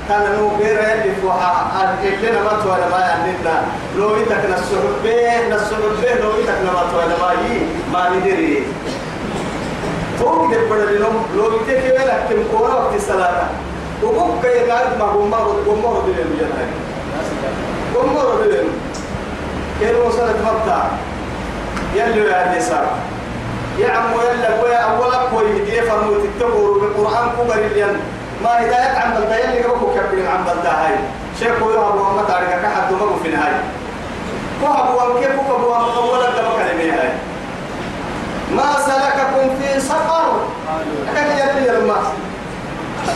[0.09, 3.63] كان نو غير اللي فوها اللي ما تولا ما عندنا
[3.99, 5.49] لو يتك نسحب به.
[5.57, 6.15] نسحب به.
[6.23, 7.61] لو يتك ما تولا ما يي
[7.93, 8.67] ما ندري.
[10.21, 13.47] تو كده بدل لهم لو يتك وينك كم كونا وقت سلطاي
[14.03, 16.67] وبوك كي قاعد ما هم ما هم ما بدل يجنا
[17.97, 18.69] هم ما بدل
[19.81, 20.83] كيلو سنة مبتع
[21.95, 22.99] يلي يا نساء
[23.79, 28.01] يا عم يلا ويا أولك يهدي فرموت التبور بالقرآن كبر الين
[28.45, 30.95] ما هداية عن بلدين اللي قبل كبير عن بلدة هاي.
[31.39, 33.61] شيخ يوهب وما تعرف كحد ما في نهاية
[34.63, 37.09] وهب وكيف وهب أولا دم كلمة هاي.
[38.57, 40.33] ما سلككم في سفر.
[41.15, 42.07] كان يبني الماس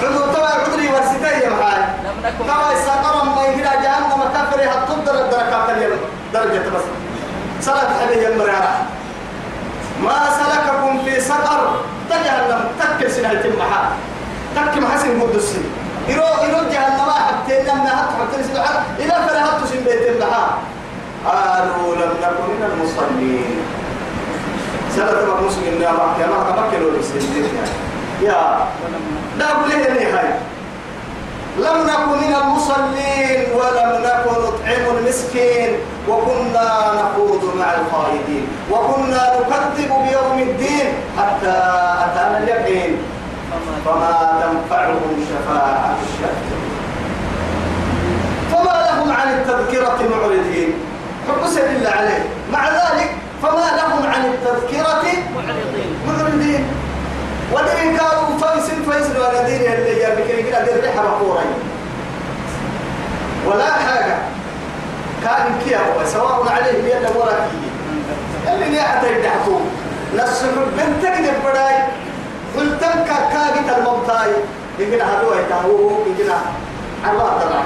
[0.02, 1.82] عدو تبع عدري ورسيتي يا محاي
[2.38, 5.98] تبع سفر ما يجري جهنم كفري هتقدر الدرجات اليوم
[6.34, 6.82] درجة بس
[7.60, 8.74] سلك حبيه المرارة
[10.02, 13.82] ما سلككم في سقر تجهنم تكل سنة المحا
[14.56, 15.62] تك محسن قدسي
[16.10, 18.64] إرو إرو جهنم حتى لما حتى حتى سنة
[18.98, 20.58] إلى فلا حتى سن بيت المحا
[21.26, 23.58] قالوا لم نكن من المصلين
[24.96, 27.00] سنة ما مسلم يا مكة ما كمكن ولا
[28.22, 28.66] يا
[29.38, 30.28] أقول لي هاي
[31.58, 35.76] لم نكن من المصلين ولم نكن نطعم المسكين
[36.08, 40.86] وكنا نخوض مع الخائدين وكنا نكذب بيوم الدين
[41.18, 41.56] حتى
[42.04, 42.96] أتانا اليقين.
[43.84, 46.70] فما تنفعهم شفاعة الشافعين
[48.52, 50.74] فما لهم عن التذكرة معرضين.
[51.28, 52.24] حب سبيل عليه.
[52.52, 53.10] مع ذلك
[53.42, 55.02] فما لهم عن التذكرة
[56.06, 56.64] معرضين
[57.52, 58.82] ودين كانوا فايسن
[59.50, 61.44] فايسن ولا دين اللي يا بكري كده دير ريحة مقورة.
[63.46, 64.16] ولا حاجة.
[65.24, 67.32] كان كيا هو سواء عليه بيد ولا
[68.54, 69.58] اللي ليه حتى يدعكوا
[70.16, 70.44] نفس
[70.76, 71.74] بنت كده بداي
[72.56, 74.32] قلتم كاكاجي المبتاي
[74.78, 76.32] يمكن هذا يتهو يمكن
[77.10, 77.64] الله طلعت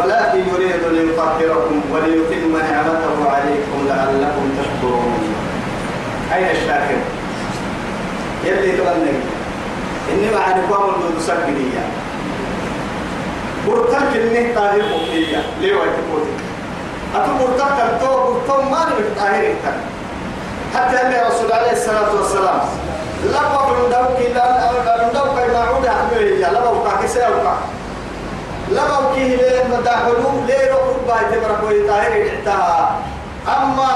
[0.00, 5.34] ولكن يريد ليطهركم وليتم نعمته عليكم لعلكم تشكرون.
[6.34, 6.98] أين الشاكر؟
[8.44, 9.12] يلي تغني.
[10.12, 11.84] إني مع نقوم المسجدية
[13.66, 16.32] برتك إني طاهر مكية ليه ويتقولي
[17.14, 19.54] أتو برتك التو برتم ما نبت طاهر
[20.74, 22.60] حتى أن الرسول عليه الصلاة والسلام
[23.24, 27.54] لما بندوك لا بندوك ما عود أحمله لما وقع كسيوقع
[28.70, 30.14] لما وكيه ليه مداحلو
[30.46, 32.98] ليه ركوب باي تبرك ويطاهر اعتها
[33.48, 33.88] أما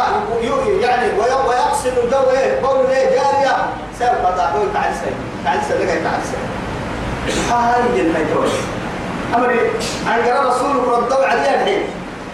[0.81, 3.57] يعني ويقصد دوه قول ليه جارية.
[3.99, 5.11] سيبقى داحلو تعال سي
[5.45, 6.37] تعال سي لقى تعال سي
[7.53, 8.51] هاي الهي توش
[9.35, 9.61] أمري
[10.07, 11.83] عن قرى رسولك ردوا عليها الحين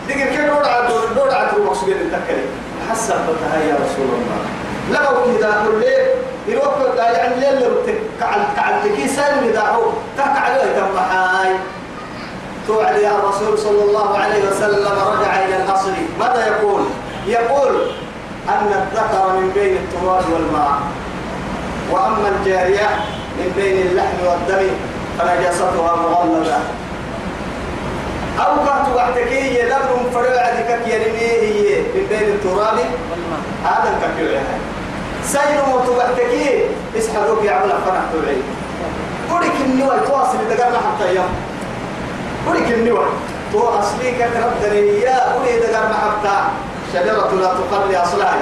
[0.09, 2.44] دقر كيف دور على دور على تروح مقصود التكلي
[2.90, 4.40] حسب بتها يا رسول الله.
[4.90, 6.14] كده داخل ليه؟
[6.48, 7.66] يروح يعني ليه اللي
[8.20, 9.83] كعل كعل تكي سالم داحو
[10.18, 11.50] تك عليه تم هاي
[12.70, 15.92] توعد يا الرسول صلى الله عليه وسلم رجع إلى الأصل.
[16.20, 16.83] ماذا يقول؟
[17.26, 17.72] يقول
[18.48, 20.78] أن الذكر من بين التراب والماء
[21.90, 22.88] وأما الجارية
[23.38, 24.66] من بين اللحم والدم
[25.18, 26.59] فنجاستها مغلظة.
[28.38, 32.78] أو كانت وحدكية لبن فرعدك يرميه من بين التراب.
[33.64, 34.40] هذا الكبير
[35.24, 36.64] سيد موت وحدكية
[36.98, 38.42] اسحبوك يعمل فرح توعي
[39.30, 41.50] قولك النوى تواصل دقرنا حتى يوم.
[42.46, 43.07] قولك النوى
[43.53, 46.37] تو أصلي كترب دنيا قولي دقر محبتا.
[46.92, 48.35] شجرة لا تقل أصلها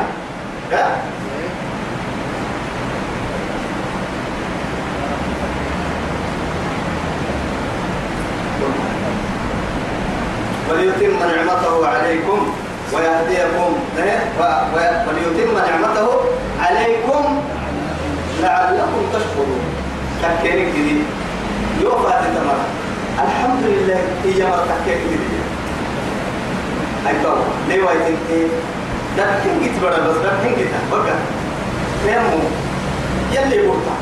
[10.70, 12.40] وليتم نعمته عليكم
[12.92, 13.70] ويهديكم؟
[15.08, 16.08] وليتم نعمته
[16.60, 17.24] عليكم
[18.42, 19.60] لعلكم تشكرون.
[20.22, 21.04] تكينك جديد
[21.82, 22.58] يوفى تتمر
[23.24, 25.44] الحمد لله هي مرة تكينك جديد
[27.08, 28.46] أي طبعا ليه وايتين إيه
[29.16, 31.14] دكين جيت بڑا بس دكين جيت بقى
[32.04, 32.48] فهموا
[33.32, 33.94] يلي بورتا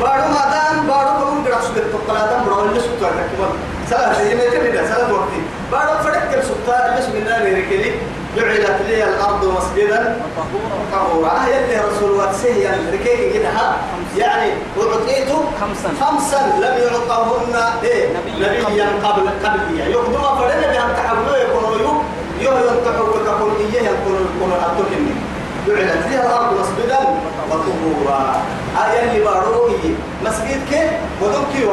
[0.00, 3.52] بارو مادان بارو كم قرأ سكت تقلادان برو اللي سكتوا تكمل
[3.90, 5.40] سلا زي ما تبي سلا بورتي
[5.72, 7.92] بارو فرق كم سكتا اللي سكنا نركلي
[8.36, 10.20] جعلت لي الأرض مسجدا
[10.92, 11.30] طهورا.
[11.30, 13.48] آه يلي رسول واتسيه يعني ركيك كده
[14.18, 15.28] يعني أعطيت
[15.60, 15.90] خمسا.
[16.00, 18.08] خمسا لم يعطهن إيه
[18.40, 19.28] نبيا قبل.
[19.44, 21.92] قبل يقدم فرنا بأن تحولوا يكونوا يو
[22.40, 25.14] يو ينتحوا وكفر إيه يكونوا يكونوا أتوكني
[25.66, 26.98] جعلت لي الأرض مسجدا
[27.50, 28.42] وطهورا.
[28.84, 29.70] آية اللي باروه
[30.24, 30.90] مسجد كي؟
[31.22, 31.64] ودمكي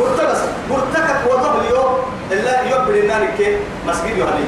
[0.00, 0.38] مرتبس
[0.70, 1.98] مرتكب وضب اليوم
[2.32, 4.44] إلا يوم بالنار كي مسجد يهدي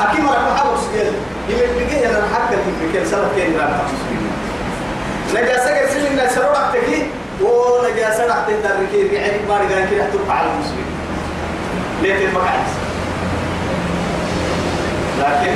[0.00, 1.12] أكيد مرة محاول سجل
[1.48, 2.56] يمكن بيجي أنا حكى
[2.92, 3.68] كل سنة كين لا
[5.34, 7.06] نجاسة كسر الناس روح تكي
[7.42, 10.90] ونجاسة راح تقدر كي يعني ما رجع كده تبقى على المسلمين.
[12.02, 12.66] ليه المقعد
[15.20, 15.54] لكن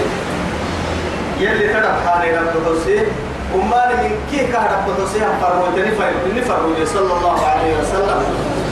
[1.40, 3.04] يلي ترى حالي رب حسين
[3.54, 8.22] وما من كي كهرب حسين فرموتني فرموتني فرموتني صلى الله عليه وسلم.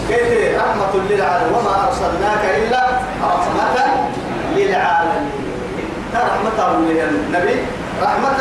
[0.08, 2.82] كيف رحمة للعالمين وما أرسلناك إلا
[3.22, 4.08] رحمة
[4.56, 5.31] للعالمين.
[6.14, 7.56] رحمة الله النبي.
[8.02, 8.40] رحمة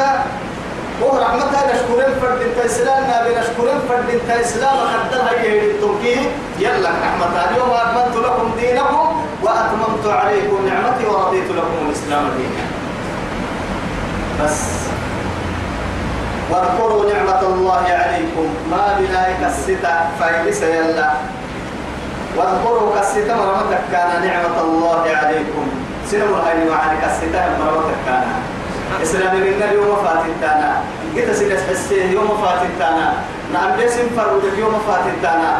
[1.03, 6.19] هو رحمة نشكرين فرد انت إسلام نبي نشكرين فرد انت إسلام خدها هي التوكيد
[6.59, 12.65] يلا رحمة اليوم أكملت لكم دينكم وأتممت عليكم نعمتي ورضيت لكم الإسلام دينا.
[14.43, 14.59] بس.
[16.49, 18.47] واذكروا نعمة الله عليكم.
[18.71, 21.11] ما بنايك الستة فايلس يلا
[22.37, 25.67] واذكروا كالستة مرمتك كان نعمة الله عليكم.
[26.11, 28.23] سنو هاي معاني كالستة مرمتك كان
[29.03, 30.71] إسلام من اليوم فاتتانا.
[31.15, 33.13] قلت سيدس حسيه يوم فاتتانا.
[33.53, 35.51] نعم بيسم فرودك يوم فاتتانا.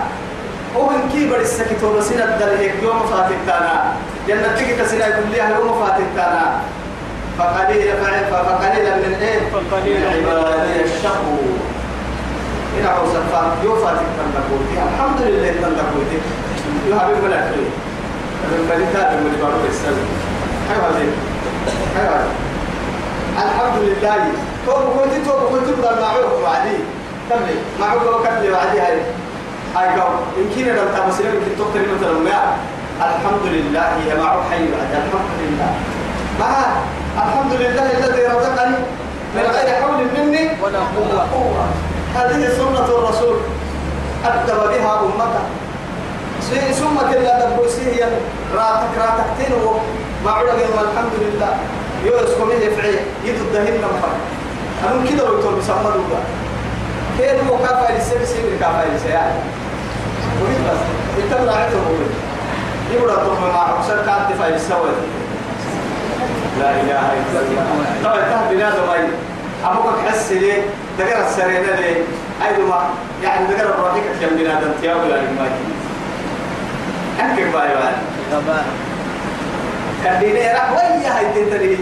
[0.76, 3.94] ومن كيبر السكت ورسينا الدلهيك يوم فاتتانا.
[4.28, 6.46] جنة تيجي تسينا يقول لي يوم فاتتانا.
[7.40, 7.94] فقليلا
[8.32, 10.08] فقليلا من إيه؟ فقليلا.
[10.10, 11.60] عبادي الشكور
[12.80, 14.32] إن عوز الفات يوفى تكتن
[14.94, 16.22] الحمد لله تكتن
[16.88, 17.66] يو حبيب ملاك لي
[18.52, 20.41] من بلتا من بارو
[23.38, 24.22] الحمد لله.
[24.66, 26.78] توب كنت توب كنت بدل معروف وعدي.
[27.30, 28.98] كملي معروف وكملي وعدي هاي.
[29.76, 32.40] هاي قول يمكن أن تمسلم يمكن تقتل مثلا ما
[33.00, 35.72] الحمد لله هي معروف حي وعدي الحمد لله.
[36.40, 36.52] ما
[37.18, 38.78] الحمد لله الذي رزقني
[39.36, 40.80] من غير حول مني ولا
[41.34, 41.66] قوة.
[42.16, 43.38] هذه سنة الرسول.
[44.26, 45.44] أدب بها أمته.
[46.52, 48.10] ثم كلا دبوسيه
[48.56, 49.80] راتك راتك تنو
[50.26, 51.58] ما عرق الحمد لله.
[52.06, 54.12] يوسف من يفعي يدو الدهن نمفر
[54.84, 56.20] أنا كده ويتول بسمى دوبا
[57.18, 59.40] كيف هو كافة لسه بسيب كافة لسه يعني.
[60.42, 60.80] وريد بس.
[61.24, 61.94] إنت راعيته هو
[62.96, 64.90] يبرا تقوم مع حسن كانت فايل سوى
[66.60, 67.66] لا إله إلا الله.
[68.04, 69.10] طبعا تهب بلاد وغير
[69.66, 70.62] أبوك حس ليه
[71.00, 72.04] دقر السرينة ليه
[72.48, 72.90] أيضا ما
[73.24, 75.64] يعني دقر الروحيك كم بلاد انت يا ولا الماكي
[77.20, 77.94] أنك باي باي
[78.34, 78.66] غباء
[80.04, 81.76] كديني راح ويا هاي تنتهي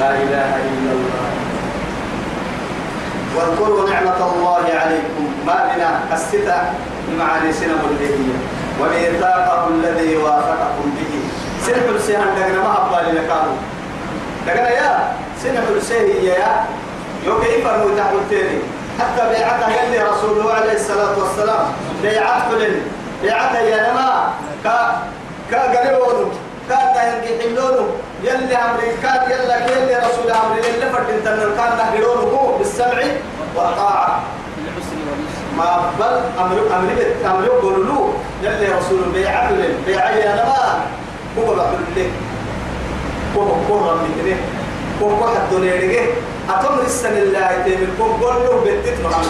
[0.00, 1.26] لا إله إلا الله.
[3.36, 5.24] واذكروا نعمة الله عليكم.
[5.46, 6.56] ما بنا؟ الستة
[7.08, 8.36] بمعاني سنة الهدية
[8.80, 11.12] وميثاقه الذي وافقكم به.
[11.66, 13.56] سنة السيهان دقنا ما أبالي لكانوا
[14.46, 16.64] دقنا يا سنة السيهية يا.
[17.26, 18.58] يو كيف المتاح التاني
[19.00, 21.64] حتى بيعتها يلي رسوله عليه الصلاة والسلام
[22.02, 22.80] بيعت كلن
[23.22, 24.32] بيعتها يا نما
[25.50, 26.30] كا كا قريبون
[26.68, 27.86] كان ينجي حلونه
[28.22, 33.02] يلي أمريكان يلا يلي رسول أمري يلي فرد تنر كان نهرونه بالسمع
[33.56, 34.20] والطاعة.
[34.58, 36.58] الحسن واليسر ما بل أمر
[37.26, 40.84] أمر يقول له يلي رسول بيع بل بيع يا نما
[41.38, 42.10] هو بعد لك
[43.36, 44.36] هو هو منه
[45.02, 46.06] هو هو حد دنيا
[46.50, 49.26] أتمر السنة الله يتم كم قول له محمد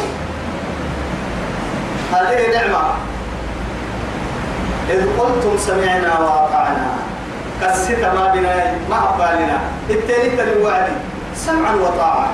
[2.12, 3.15] هذه نعمة.
[4.90, 6.86] إذ قلتم سمعنا وأطعنا.
[7.62, 8.54] كسيت ما بنا
[8.90, 9.58] ما أقبالنا
[9.90, 10.88] التالي الوعد
[11.36, 12.28] سمعا وطاعة.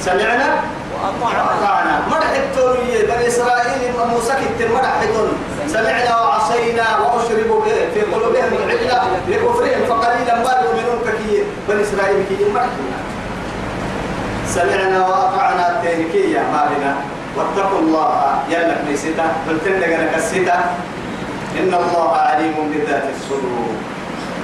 [0.00, 0.48] سمعنا
[0.92, 1.94] وأطعنا.
[2.10, 5.04] مرح التورية بني إسرائيل موسى كتر مرح
[5.68, 7.62] سمعنا وعصينا وأشربوا
[7.94, 12.66] في قلوبهم العجلة لكفرهم فقليلا ما يؤمنون كثير بني إسرائيل كي مرح
[14.48, 16.94] سمعنا وأطعنا التهنكية ما بنا.
[17.36, 18.38] واتقوا الله.
[18.48, 20.58] يلك نيستا قلتن لك الستا
[21.58, 23.68] إن الله عليم بذات الصدور.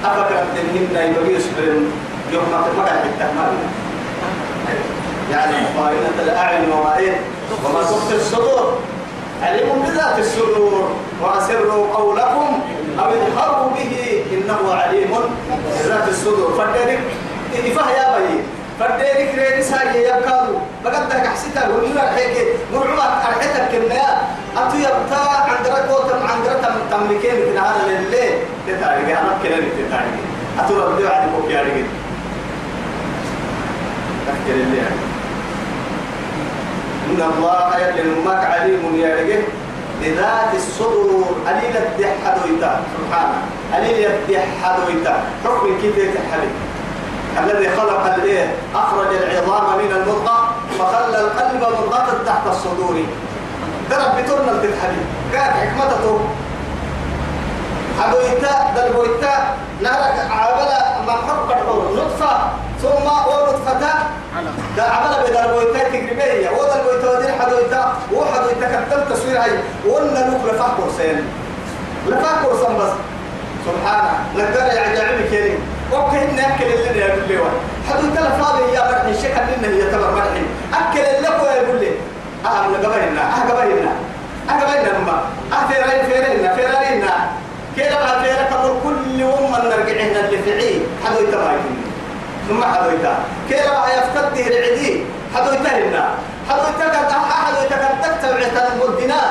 [0.05, 1.63] أفكرت تنهمنا يبقى يصبر
[2.31, 3.83] يوم ما ما بنا
[5.31, 7.19] يعني خائنة الأعين وما إيه؟
[7.65, 8.77] وما تخفي الصدور.
[9.43, 10.91] عليم بذات الصدور.
[11.21, 12.59] وأسروا قولكم
[12.99, 15.11] أو اظهروا به إنه عليم
[15.83, 16.53] بذات الصدور.
[16.57, 16.99] فدرك
[17.53, 18.39] إفه يا بي
[34.47, 34.87] لله
[37.09, 39.43] إن الله يلي نمك عليم يا رجل
[40.01, 41.25] بذات الصدور.
[41.47, 42.71] قليل الدحدويتا.
[42.93, 43.39] سبحانه
[43.73, 45.15] قليل الدحدويتا.
[45.43, 46.49] حكم كيف يتحلي
[47.39, 52.95] الذي خلق الإيه؟ أخرج العظام من المضغة فخلى القلب مضغة تحت الصدور.
[53.89, 55.03] درب بترنا التحلي
[55.33, 56.19] كانت حكمته.
[58.01, 61.47] حدويتا دلبويتا نارك عبلا ما حق
[61.95, 62.33] نطفة
[62.81, 63.79] ثم ونطفه
[64.77, 69.51] ده عمل بدل بويتا تجربية وده البويتا ودي حدويتا وحدويتا كتب تصوير هاي.
[69.87, 71.25] وقلنا نوك لفاق كورسين
[72.07, 72.91] لفاق كورسين بس.
[73.65, 75.59] سبحانه لقدر يعجبني كريم
[75.93, 77.59] وكهن أكل اللي يقول لي واحد.
[77.89, 80.43] حدويتا لفاضي يا مرحي شكل لنا هي تبر مرحي.
[80.73, 81.91] أكل اللي هو يقول لي.
[82.45, 83.91] أه من قبلنا أه قبلنا
[84.49, 85.15] أه قبلنا ما
[85.53, 87.05] أه فيرين فيرين فيرين
[87.75, 88.49] كيف ما فيرك؟
[88.83, 91.57] كل يوم من نرجعنا اللي يرفعي حدو يتبعي
[92.49, 93.15] ثم حدو يتا
[93.49, 95.03] كيلا يفتد رعدي
[95.35, 96.05] حدو يتهلنا
[96.49, 98.35] حدو يتكد حدو يتكد تكتب
[98.73, 99.21] المدنا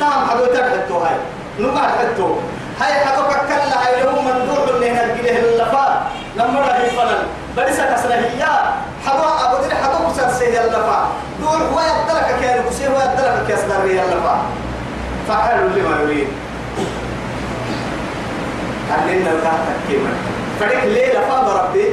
[0.00, 1.16] تام حدو يتكد هاي.
[1.58, 2.36] نقع حدو
[2.82, 6.06] هاي حدو كلا هاي لهم مندوع من هنا الجله اللفا
[6.36, 7.18] لما رأي فلن
[7.56, 8.42] بريسة كسره هي.
[9.06, 11.08] حدو أبو دي حدو كسر سيد اللفا
[11.40, 14.36] دور هو يدلك كيان كسير هو يدلك كيسدر اللفا
[15.28, 16.28] فعلوا لما يريد.
[18.92, 20.10] علمنا وقعتك كيما
[20.60, 21.84] فريق ليه لفا ربي؟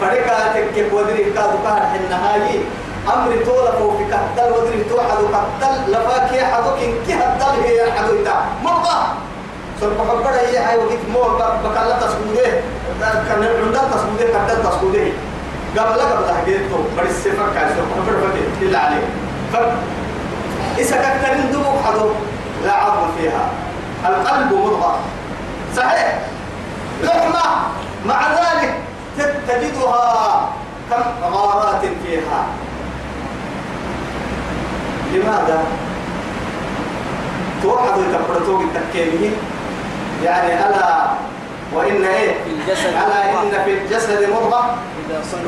[0.00, 2.58] فريق تكيب ودري كادو كان النهاية
[3.14, 5.18] أمر طول فوق كتل ودري توحد
[5.60, 8.34] كتل لفاك يا حدو كن كي هتل هي حدو إتا
[8.64, 8.96] مرضى
[9.80, 10.58] سرق حبر هي
[20.78, 22.10] إذا كتلين دموع حدو
[24.06, 24.98] القلب مضغة.
[25.76, 26.18] صحيح؟
[27.02, 27.46] لحمة.
[28.06, 28.74] مع ذلك
[29.48, 30.48] تجدها
[30.90, 31.02] كم
[31.32, 32.46] غارات فيها.
[35.12, 35.62] لماذا؟
[37.62, 39.30] توحد يكبرتوك التكيمه
[40.24, 41.06] يعني ألا
[41.74, 44.76] وإن إيه؟ في الجسد ألا إن في الجسد مضغة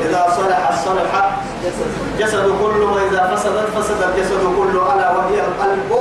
[0.09, 0.71] إذا صلح.
[0.85, 1.29] صلح
[1.63, 1.87] الجسد
[2.19, 2.45] جسد.
[2.61, 4.93] كله وإذا فسدت فسد الجسد كله.
[4.93, 5.91] ألا وهي القلب.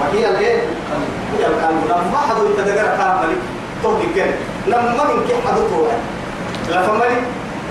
[0.00, 0.58] وهي الإيه؟
[1.38, 1.84] هي القلب.
[1.88, 3.36] لما حد يتذكر كامل
[3.82, 4.30] توهي كن
[4.66, 5.58] لما من كي حد
[6.70, 7.20] لا فمالي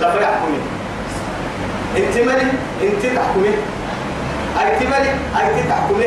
[0.02, 0.60] لا فيحكمي
[1.98, 3.54] انت مالي انت تحكمي
[4.60, 6.06] أي تمالي أي تحكمي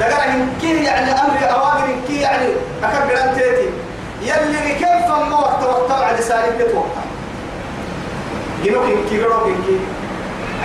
[0.00, 2.46] دقر كي يعني أمر أوامر إن كي يعني
[2.82, 3.38] أكبر انت
[4.22, 7.02] يلي كيف ما وقت وقت على سالك توقع
[8.64, 9.78] جنوك إن كي جنوك إن كي.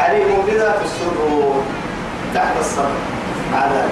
[0.02, 1.64] عليم بذات السرور
[2.36, 2.86] تحت الصبر.
[3.54, 3.84] على.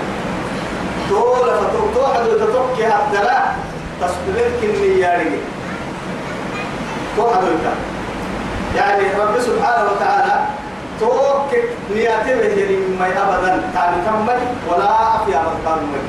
[1.10, 3.58] طول فتوك توحد وتتوكي هالدلاء
[4.02, 5.40] تصبر كني ياري
[7.18, 7.42] توحد
[8.76, 9.59] يعني رب سبحانه
[11.96, 16.04] نياتي به ما ابدا كان كمل ولا في ابد كمل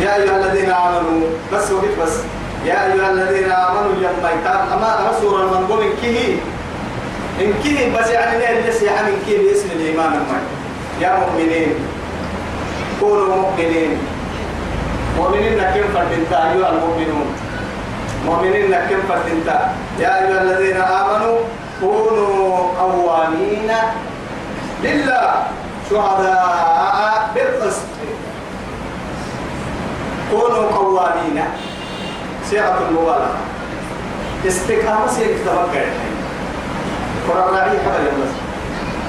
[0.00, 2.12] يا ايها الذين امنوا بس وقف بس
[2.66, 6.36] يا ايها الذين امنوا يوم يتام اما رسول المنقوم ان كيه
[7.40, 10.44] ان كيه بس يعني ليه لسه يعني من كيه باسم الايمان المين
[11.00, 11.74] يا مؤمنين
[13.00, 13.98] كونوا مؤمنين
[15.16, 17.26] مؤمنين كم فردنتا أيها المؤمنون.
[18.26, 21.38] مؤمنين كم فردنتا يا أيها الذين آمنوا
[21.80, 23.70] كونوا قوامين
[24.82, 25.32] لله
[25.90, 27.88] شهداء بالقسط.
[30.30, 31.44] كونوا قوامين.
[32.50, 33.34] صيغة المبالغة.
[34.46, 35.86] استقامة سيك تفكر.
[37.28, 38.32] قرآن الرعية حبايا بس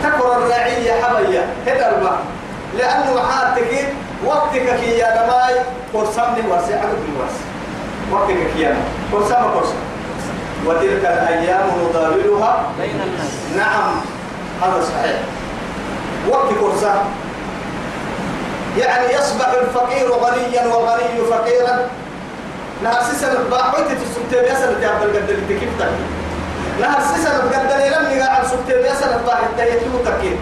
[0.03, 2.25] تقرأ الرعية حبايا هذا المعنى
[2.77, 3.71] لأنه حاتك
[4.25, 5.55] وقتك كي يا دماي
[5.93, 7.37] قرصمني ورسي عدد الورس
[8.11, 8.75] وقتك كي يا
[9.11, 9.79] قرصم قرصم
[10.65, 13.31] وتلك الأيام نداولها بين الناس.
[13.57, 13.93] نعم
[14.61, 15.19] هذا صحيح.
[16.29, 16.97] وقت قرصم
[18.77, 21.87] يعني يصبح الفقير غنيا والغني فقيرا.
[22.83, 26.05] نهار سيسن باحويت في السبتين يا سنة يا عبد القدر انت كيف تكي
[26.81, 30.35] نهار سيسن بقدر لم يقع السبتين يا سنة باحويت تيتلو تكي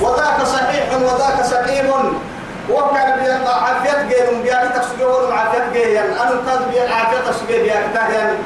[0.00, 1.88] وذاك صحيح وذاك سقيم.
[2.70, 8.36] وكان بيان عافية جيل بيان تسجون عافية جيل أنا كان بيان عافية تسجون بيان تهيان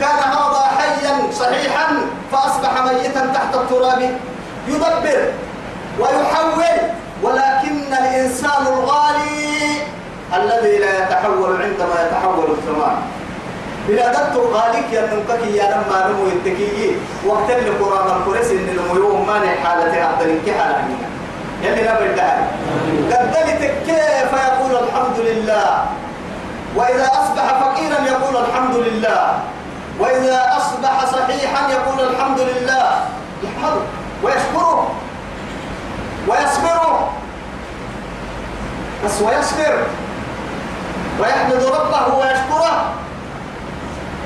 [0.00, 1.86] كان هذا حيا صحيحا
[2.32, 4.10] فأصبح ميتا تحت التراب
[4.68, 5.32] يدبر
[6.00, 6.64] ويحول
[7.22, 9.66] ولكن الإنسان الغالي
[10.34, 12.96] الذي لا يتحول عندما يتحول الزمان
[13.88, 19.26] بلا دكتور غاليك يا نمكك يا لما نمو يتكي وقت اللي قرآن الكرس إن الميوم
[19.26, 21.15] ما حالة أفضل حالة منها
[21.62, 22.46] يلي نبي الدهر
[23.12, 25.84] قدلت كيف يقول الحمد لله؟
[26.76, 29.38] وإذا أصبح فقيرا يقول الحمد لله.
[30.00, 32.84] وإذا أصبح صحيحا يقول الحمد لله.
[33.42, 33.82] يحمده.
[34.22, 34.90] ويشكره.
[36.28, 37.12] ويصبره
[39.04, 39.76] بس ويصبر
[41.20, 42.92] ويحمد ربه ويشكره.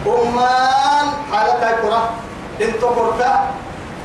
[0.06, 2.10] أمان حالتها كرة
[2.60, 3.44] انتو كرتا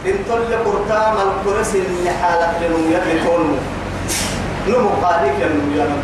[0.05, 3.57] انتو اللي كرتا ما الكرس اللي حالك لنمو يلي تونمو
[4.67, 5.95] نمو قاديك يلي يلي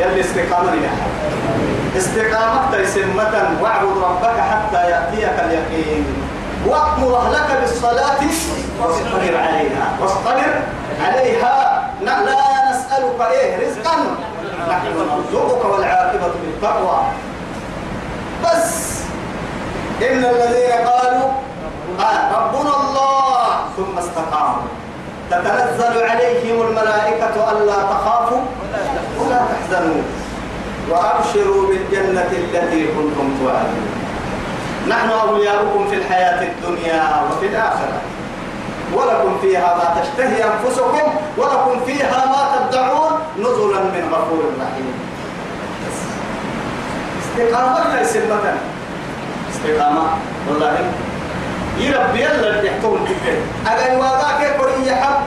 [0.00, 0.90] يلي استقامة يا
[1.98, 6.04] استقامة تيسمة واعبد ربك حتى يأتيك اليقين.
[6.66, 8.20] وأمر أهلك بالصلاة
[8.80, 9.96] واصطبر عليها.
[10.00, 10.52] واصطبر
[11.04, 11.90] عليها.
[12.02, 12.16] لا
[12.70, 13.96] نسألك إيه رزقا.
[14.68, 17.00] نحن نرزقك والعاقبة بالتقوى
[18.44, 19.00] بس
[20.02, 21.30] إن الذين قالوا
[21.98, 23.44] آه ربنا الله.
[23.76, 24.68] ثم استقاموا.
[25.30, 28.40] تتنزل عليهم الملائكة ألا تخافوا
[29.20, 30.02] ولا تحزنوا.
[30.90, 33.88] وأبشروا بالجنة التي كنتم توعدون.
[34.88, 38.00] نحن أولياؤكم في الحياة الدنيا وفي الآخرة.
[38.94, 44.92] ولكم فيها ما تشتهي أنفسكم ولكم فيها ما تدعون نزلا من غفور رحيم.
[47.22, 48.56] استقامة ليس مثلا
[49.50, 50.02] استقامة
[50.48, 50.76] والله.
[51.84, 55.20] يربي يلا اللي يحتون كده أجا يواقعك كوري حب؟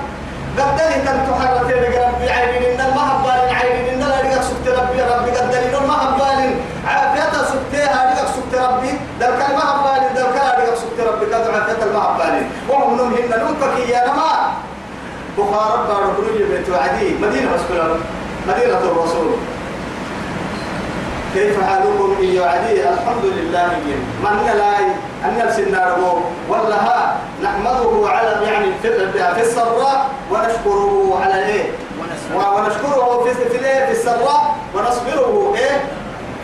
[0.57, 5.31] قدري تنتو حرتين ربي عينين إن المهبال عينين إن لا رجع سكت ربي ربي.
[5.31, 6.53] قدري إن المهبال
[6.87, 8.91] عافيتها سكتها رجع سكت ربي.
[9.55, 11.25] مهبال دل كان رجع سكت ربي.
[11.25, 14.51] قدر عافيتها المهبال وهم نمهن نمكك يا نما.
[15.37, 17.09] بخارب بارو كل بيت وعدي.
[17.21, 17.95] مدينة مسكولة
[18.47, 19.29] مدينة الرسول.
[21.33, 23.67] كيف حالكم إيا عدي الحمد لله
[24.23, 24.77] من لا
[25.25, 31.63] أن السنار ولا ها نحمده على يعني في في السراء ونشكره على إيه؟
[32.35, 35.81] ونشكره في في الإيه في السراء ونصبره إيه؟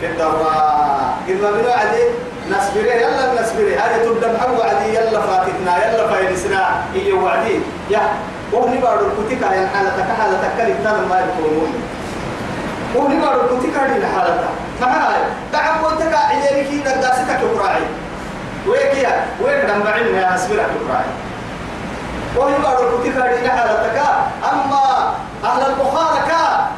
[0.00, 2.02] في الضراء إذا بنو عدي
[2.50, 2.92] نصبره.
[2.92, 3.74] يلا نصبره.
[3.80, 5.72] هذه تبدأ محو عدي يلا فاتتنا.
[5.86, 7.60] يلا فايدسنا إيا وعدي
[7.90, 8.00] يا
[8.52, 10.08] وهني بارو الكتيكا يعني حالتك.
[10.18, 11.72] حالتك كلمة ما يكونون
[12.94, 15.22] وهني بارو الكتيكا لحالتك معاي
[15.52, 17.82] دعم وانتك عيالك نداستك كراعي
[18.66, 21.10] ويكيا وين دم بعين يا اسبرك كراعي
[22.36, 24.02] وهي بارو كتير دي حالتك
[24.52, 25.14] أما
[25.44, 26.68] أهل البخارى كا.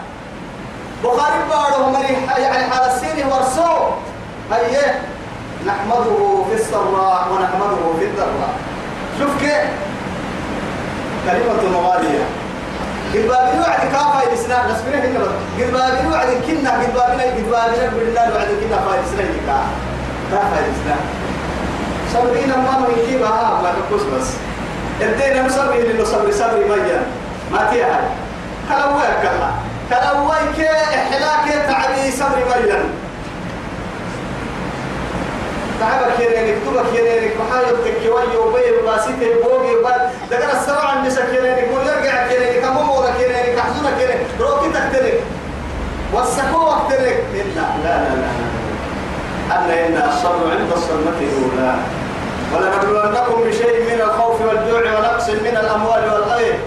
[1.04, 3.76] بخاري بارو مري يعني حال السين ورسو
[4.52, 4.94] هي
[5.66, 8.54] نحمده في السراء ونحمده في الضراء.
[9.18, 9.70] شوف كيف؟
[11.26, 12.24] كلمة موالية.
[13.14, 13.59] قد بابين
[14.50, 15.26] الإسلام نسبنا هنا
[15.58, 19.58] قد بابين وعد كنا قد بابين قد بابين بالله وعد كنا الإسلام كا.
[20.30, 21.02] كافة الإسلام
[22.14, 24.28] صبرين ما من كيف ها ما تقص بس.
[25.02, 27.02] الدين مصبر اللي صبر صبر ميا
[27.52, 28.00] ما تيها
[28.68, 29.50] كلوا كلا
[29.90, 32.82] كلوا كي إحلاك تعبي صبر ميا
[35.80, 40.10] تعبك كيرينك تبك كيرينك محايد تكيوي وبي وباسيته بوغي وبال.
[40.30, 45.20] دقنا السرعة النسا كيرينك ويرجع كيرينك أمو مورا كيرينك أحزونا كيرينك روكي تكترك
[46.14, 47.24] والسكوة تكترك
[47.56, 48.30] لا لا لا لا
[49.56, 51.74] أن إن الصبر عند الصدمة الأولى.
[52.54, 56.58] ولنبلونكم بشيء من الخوف والجوع ونقص من الأموال والغير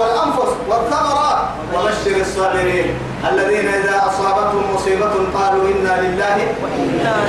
[0.00, 0.52] والأنفس.
[0.68, 1.38] والثمرات.
[1.74, 2.98] وبشر الصابرين.
[3.24, 6.38] الذين إذا أصابتهم مصيبة قالوا إنا لله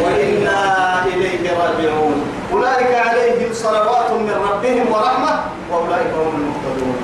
[0.04, 2.24] وإنا إليه راجعون.
[2.54, 5.40] أولئك عليهم صلوات من ربهم ورحمة
[5.72, 6.98] وأولئك هم المهتدون.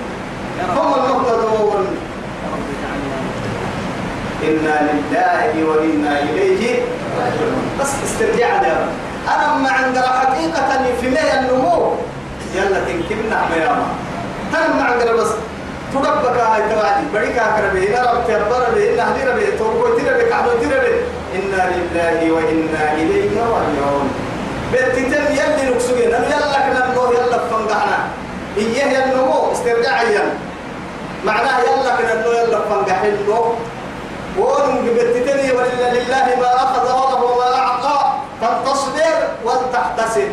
[0.78, 1.98] هم المهتدون.
[4.44, 6.82] إنا لله وإنا إليه
[7.20, 7.64] راجعون.
[7.80, 8.94] بس استرجع يا رب.
[9.36, 10.70] أنا ما عند حقيقة
[11.02, 11.92] في مية النمو.
[12.56, 13.86] يلا تنكبنا حمياما
[14.54, 15.32] هل ما عند بس
[15.94, 18.94] تربك هاي تبعدي بريك أكرمي إن رب تبر به.
[18.94, 19.46] إن أهدي ربي.
[19.60, 20.94] تربو تربي كعبو تربي
[21.36, 24.08] إنا لله وإنا إليه راجعون.
[24.74, 28.00] بتتم يلي نكسوين أنا يلا كنا نمو يلا فنقعنا.
[28.58, 30.26] إيه النمو استرجاعيا
[31.26, 33.10] معناه يلا كنا نمو يلا فنقعنا
[34.38, 38.00] ون بتتني ولله ما أخذ وله ما أعطى.
[38.42, 39.16] فالتصبر
[39.46, 40.30] والتحتسب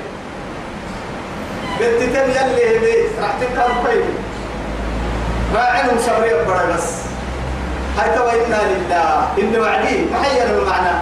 [1.80, 2.94] بتتني يلي هدي.
[3.22, 4.04] راح تكون طيب
[5.54, 6.86] راعيهم صبري بڑا بس.
[7.98, 9.34] هاي تو إنا لله.
[9.38, 9.96] إن وعدي.
[10.12, 10.94] ما هي المعنى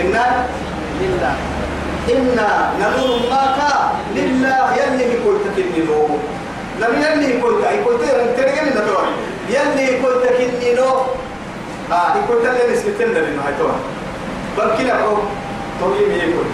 [0.00, 0.24] إنا
[1.00, 1.34] لله.
[2.08, 2.48] إنا
[2.80, 3.72] نقول ما كا.
[4.16, 6.08] لله يلي يقول تكنينو
[6.80, 7.94] لم يلي يقول يقول
[8.36, 9.06] ترجع من تروح
[9.48, 10.90] يلي يقول تكنينو
[11.92, 13.68] آه يقول تلي نسبتنا لأنه هاي تو.
[14.56, 15.16] بل كلا هو
[15.80, 16.48] توي يقول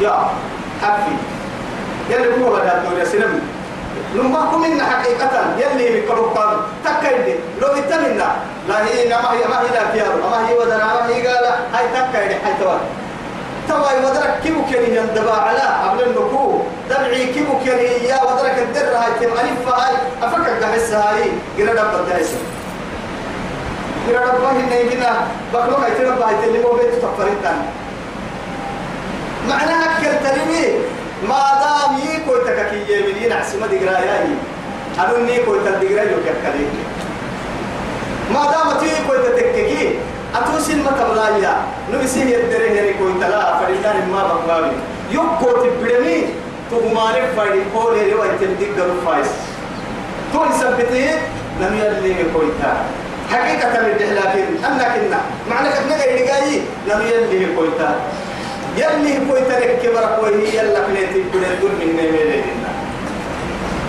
[0.00, 0.28] يا
[0.82, 1.14] حفي
[2.10, 3.57] يلي هو هذا الدنيا سلم.
[4.14, 5.34] لما كم إن حقيقة.
[5.58, 8.28] يلي بكرو قام تكيد لو يتمنى
[8.68, 11.44] لا هي ما هي ما هي لا فيها ما هي ودنا ما هي قال
[11.74, 12.78] هاي تكيد هاي توا.
[13.68, 16.60] توا ودرك كيف كان يندبا على قبل النكو.
[16.90, 19.94] دمعي كيف كان يا ودرك الدر هاي تم ألف هاي.
[20.22, 21.22] أفكر قحس هاي.
[21.58, 22.32] قرا دب الدهس.
[24.08, 25.12] قرا دب هاي نيجينا
[25.54, 27.58] بكرو هاي تربى هاي تلي مو بيت تفريتان
[29.48, 30.64] معناها كالترمي
[31.28, 34.30] ما دام يكو تككي يمين عسمة دقرا ياي
[34.98, 36.66] أنا نيكو تدقرا يوككلي
[38.34, 39.98] ما دام تيكو تتككي
[40.34, 41.54] أتوسين ما تبلايا
[41.92, 44.72] نبسيه يدره يريكو تلا فريدان ما بقوامي
[45.10, 46.24] يكو تبرمي
[46.70, 49.30] تغماري فايدي قولي روا يتمدق فايس.
[50.32, 51.18] تو يثبتيه
[51.60, 52.72] لم يلي كويتا
[53.32, 55.20] حقيقة من لكن أنا كنا.
[55.50, 57.94] معنى كنا قايل لم يلي كويتا
[58.76, 62.44] يلي كويتا لك كبر كوي يلا كنيتي كنيت من نميلين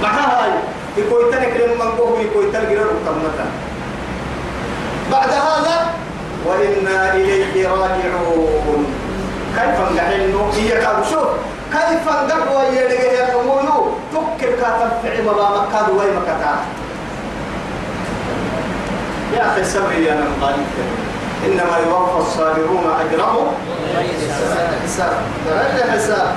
[0.03, 0.51] مع هاي
[0.97, 3.45] يكوي تنكرم من قوه يكوي تلقى ركبنا
[5.11, 5.93] بعد هذا
[6.45, 8.85] وإنا إليه راجعون
[9.55, 11.27] كيف نحن هي كابو شوف
[11.71, 16.55] كيف نقوى يلقى يا نمولو تكر كاتب في عمر مكاد وين مكتا
[19.33, 20.63] يا أخي سبري يا نمغاني
[21.45, 23.47] إنما يوفى الصابرون أجرهم.
[24.85, 25.11] حساب
[25.45, 26.35] درجة حساب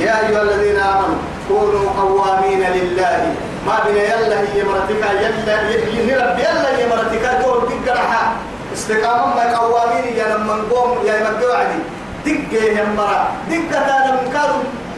[0.00, 1.16] يا أيها الذين آمنوا
[1.48, 3.34] كونوا قوامين لله.
[3.66, 8.32] ما بين يلا هي مرتك يلا يلا يلا هي مرتك دور تقرحها
[8.74, 11.78] استقامة ما قوامين يا لما نقوم يا مقوى عدي
[12.26, 14.32] دقة يا مرة دقة أنا من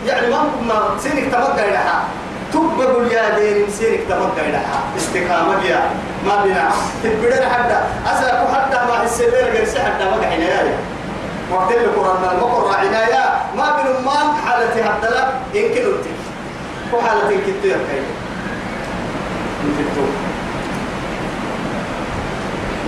[0.06, 0.26] يعني
[0.66, 2.04] ما سينك تبقى لها.
[2.52, 5.80] تبقى يا دين سينك تبقى لها استقامة يا
[6.26, 6.70] ما بنا.
[7.04, 10.78] تبقى حتى أسألك حتى ما السبيل غير حتى ما قحنا يا
[11.52, 13.24] وقت اللي قرنا المقر عناية
[13.56, 15.24] ما بين ما حالتي حتى لا.
[15.54, 16.06] يمكن أنت.
[16.94, 18.00] وحالتي كتير كي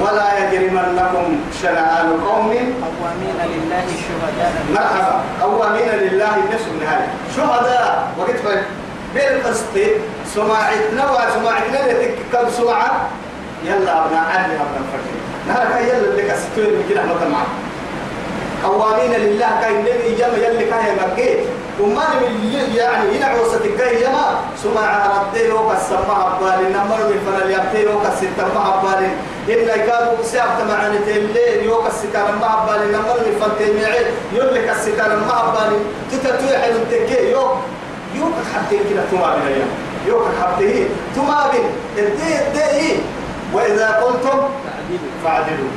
[0.03, 2.51] ولا يجرمنكم شنآن قوم.
[2.51, 4.53] قوامين لله شهداء.
[4.75, 5.21] مرحبا.
[5.43, 8.09] قوامين لله النسب نهاية شهداء.
[8.19, 8.39] وقت
[9.19, 9.75] بالقسط
[10.35, 13.09] سماعتنا وسماعتنا لتكتب سماعة؟
[13.65, 17.47] يلا أبناء عدل أبناء فكر نهارك يلا اللي كستوين مثلا معك
[18.65, 21.39] قوامين لله كاي النبي يما يلي كاي مكيت
[21.81, 24.41] وما من يعني ينعو ستكاي يما.
[24.63, 29.11] سمع ردي وكا السماء بالي نمر من فنال يبتي وكا ستما بالي
[29.49, 35.11] إن كانوا سيابت معاني تلي يوكا السكان ما بالي نمر من فنتي معي يلي كالسكان
[35.11, 35.79] ما بالي
[36.11, 37.53] تتتوي حلو التكي يوك
[38.15, 39.67] يوكا حتى كده تما بنا
[40.07, 42.97] يوكا حتى تما بنا الدي الدي
[43.55, 44.39] وإذا قلتم
[45.25, 45.73] فاعدلوا.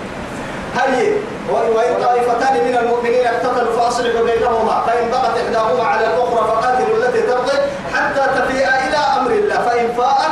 [0.76, 1.14] هل
[1.50, 7.58] وإن طائفتان من المؤمنين اقتتلوا فأصلحوا بينهما فإن بغت إحداهما على الأخرى فقاتلوا التي تبغي
[7.94, 9.56] حتى تفيء إلى أمر الله.
[9.56, 10.32] فإن فاءت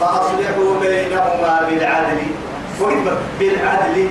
[0.00, 2.20] فأصلحوا بينهما بالعدل.
[3.40, 4.08] بالعدل.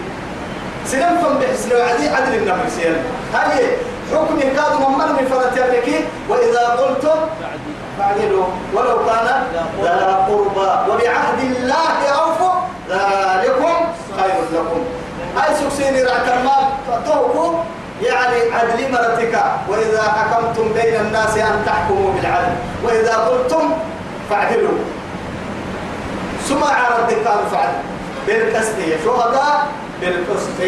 [0.86, 1.72] سنفهم بحسن
[2.16, 2.96] عدل النمر سيان
[3.34, 3.52] هل
[4.14, 7.20] حكم كاد ممن من فرتيرك وإذا قلتم
[7.98, 9.28] فاعدلوا ولو كان
[9.84, 10.70] ذا قربى.
[10.92, 12.56] وبعهد الله أوفوا
[12.90, 13.76] ذلكم
[14.18, 14.82] خير لكم.
[15.38, 16.66] هاي سكسيني المال
[17.06, 17.54] توكو
[18.02, 19.44] يعني عدل مرتك.
[19.70, 22.56] وإذا حكمتم بين الناس أن تحكموا بالعدل.
[22.84, 23.74] وإذا قلتم
[24.30, 24.78] فاعدلوا.
[26.48, 27.80] سمع ربك قالوا فاعدل
[28.28, 29.68] بالقسط شهداء
[30.02, 30.60] بالقسط.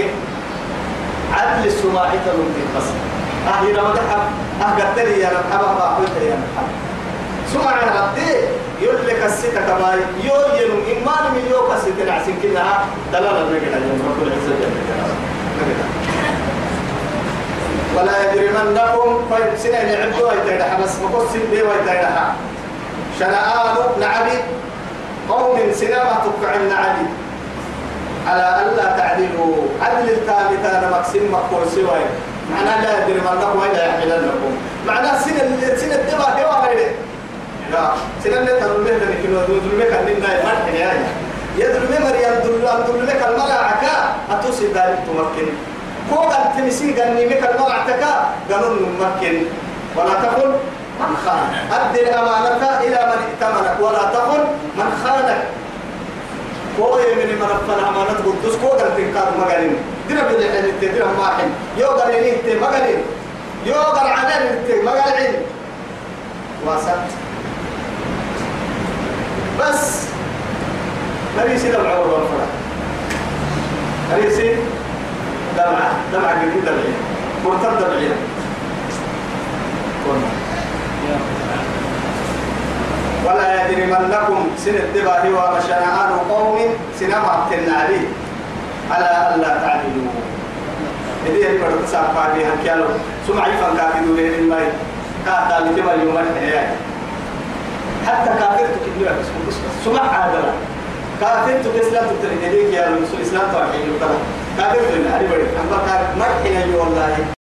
[1.33, 2.93] عدل السماعي تلوم بالقسط
[3.47, 4.01] رمضح
[4.61, 6.67] أهقدت لي يا رب أبا قلت يا رب.
[7.53, 8.31] سمع ربي
[8.81, 12.85] يقول لك الستة كما يو ينو إيمان من يو كستة العسين كلها.
[13.13, 14.71] دلالة نقل عليهم رب العزة جل
[17.97, 22.35] ولا يجرمنكم طيب سنة يعدوا يتيدها بس مقصد بي ويتيدها
[23.19, 24.37] شنآن نعبي
[25.29, 27.05] قوم سنما تقع النعبي
[28.27, 32.01] على ألا تعدلوا عدل الثالثة مكسم مقول سواي
[32.51, 34.51] معناه لا يجرمنكم وإلا يحملنكم
[34.87, 36.91] معناه سنة سنة دبا هوا غيره
[37.71, 37.91] لا
[38.23, 40.91] تدل له لكن دل له كان لنا مرح يا
[41.57, 43.95] يدل له مريم كلمة عكا
[44.31, 45.47] أتوسي ذلك تمكن.
[46.09, 48.03] فوق التمسي قال نيمك المرعتك
[48.51, 49.35] قالوا نمكن
[49.95, 50.49] ولا تقل
[50.99, 54.41] من خان أدي الأمانة إلى من ائتمنك ولا تقل
[54.77, 55.41] من خانك.
[56.79, 59.75] هو من من رفنا أمانة قدس فوق التنكار مقالين.
[60.07, 61.49] دينا بدي حين التدير ماحن.
[61.77, 63.01] يو قالين إنت مقالين.
[63.65, 65.33] يو قال عدن إنت مقالين.
[66.65, 66.99] واسط
[69.59, 70.09] بس.
[71.37, 72.49] مريسي دمع وروا الفرح
[74.11, 74.55] مريسي
[75.57, 76.33] دمع دمع
[77.45, 78.09] مرتب دمعي
[83.25, 86.59] ولا يجرمنكم سن الدبا هو مشنعان قوم
[86.99, 88.07] سنما عليه
[88.91, 90.11] على ألا تعدلوا.
[91.25, 92.85] إذا يبقى تسابقا بها كيالو
[93.27, 94.73] سمعي فانكاكدوا لين الماء
[95.25, 96.67] كاتا لتبا يوم الحياة.
[98.07, 99.15] حتى كافرتك كبيرة
[99.85, 100.53] سمع عادلة
[101.21, 103.99] كافرتك إسلام تتريد ليك يا رسول إسلام توحيد
[104.57, 107.38] كافرتك أنا بدي أما كافر مرحنا والله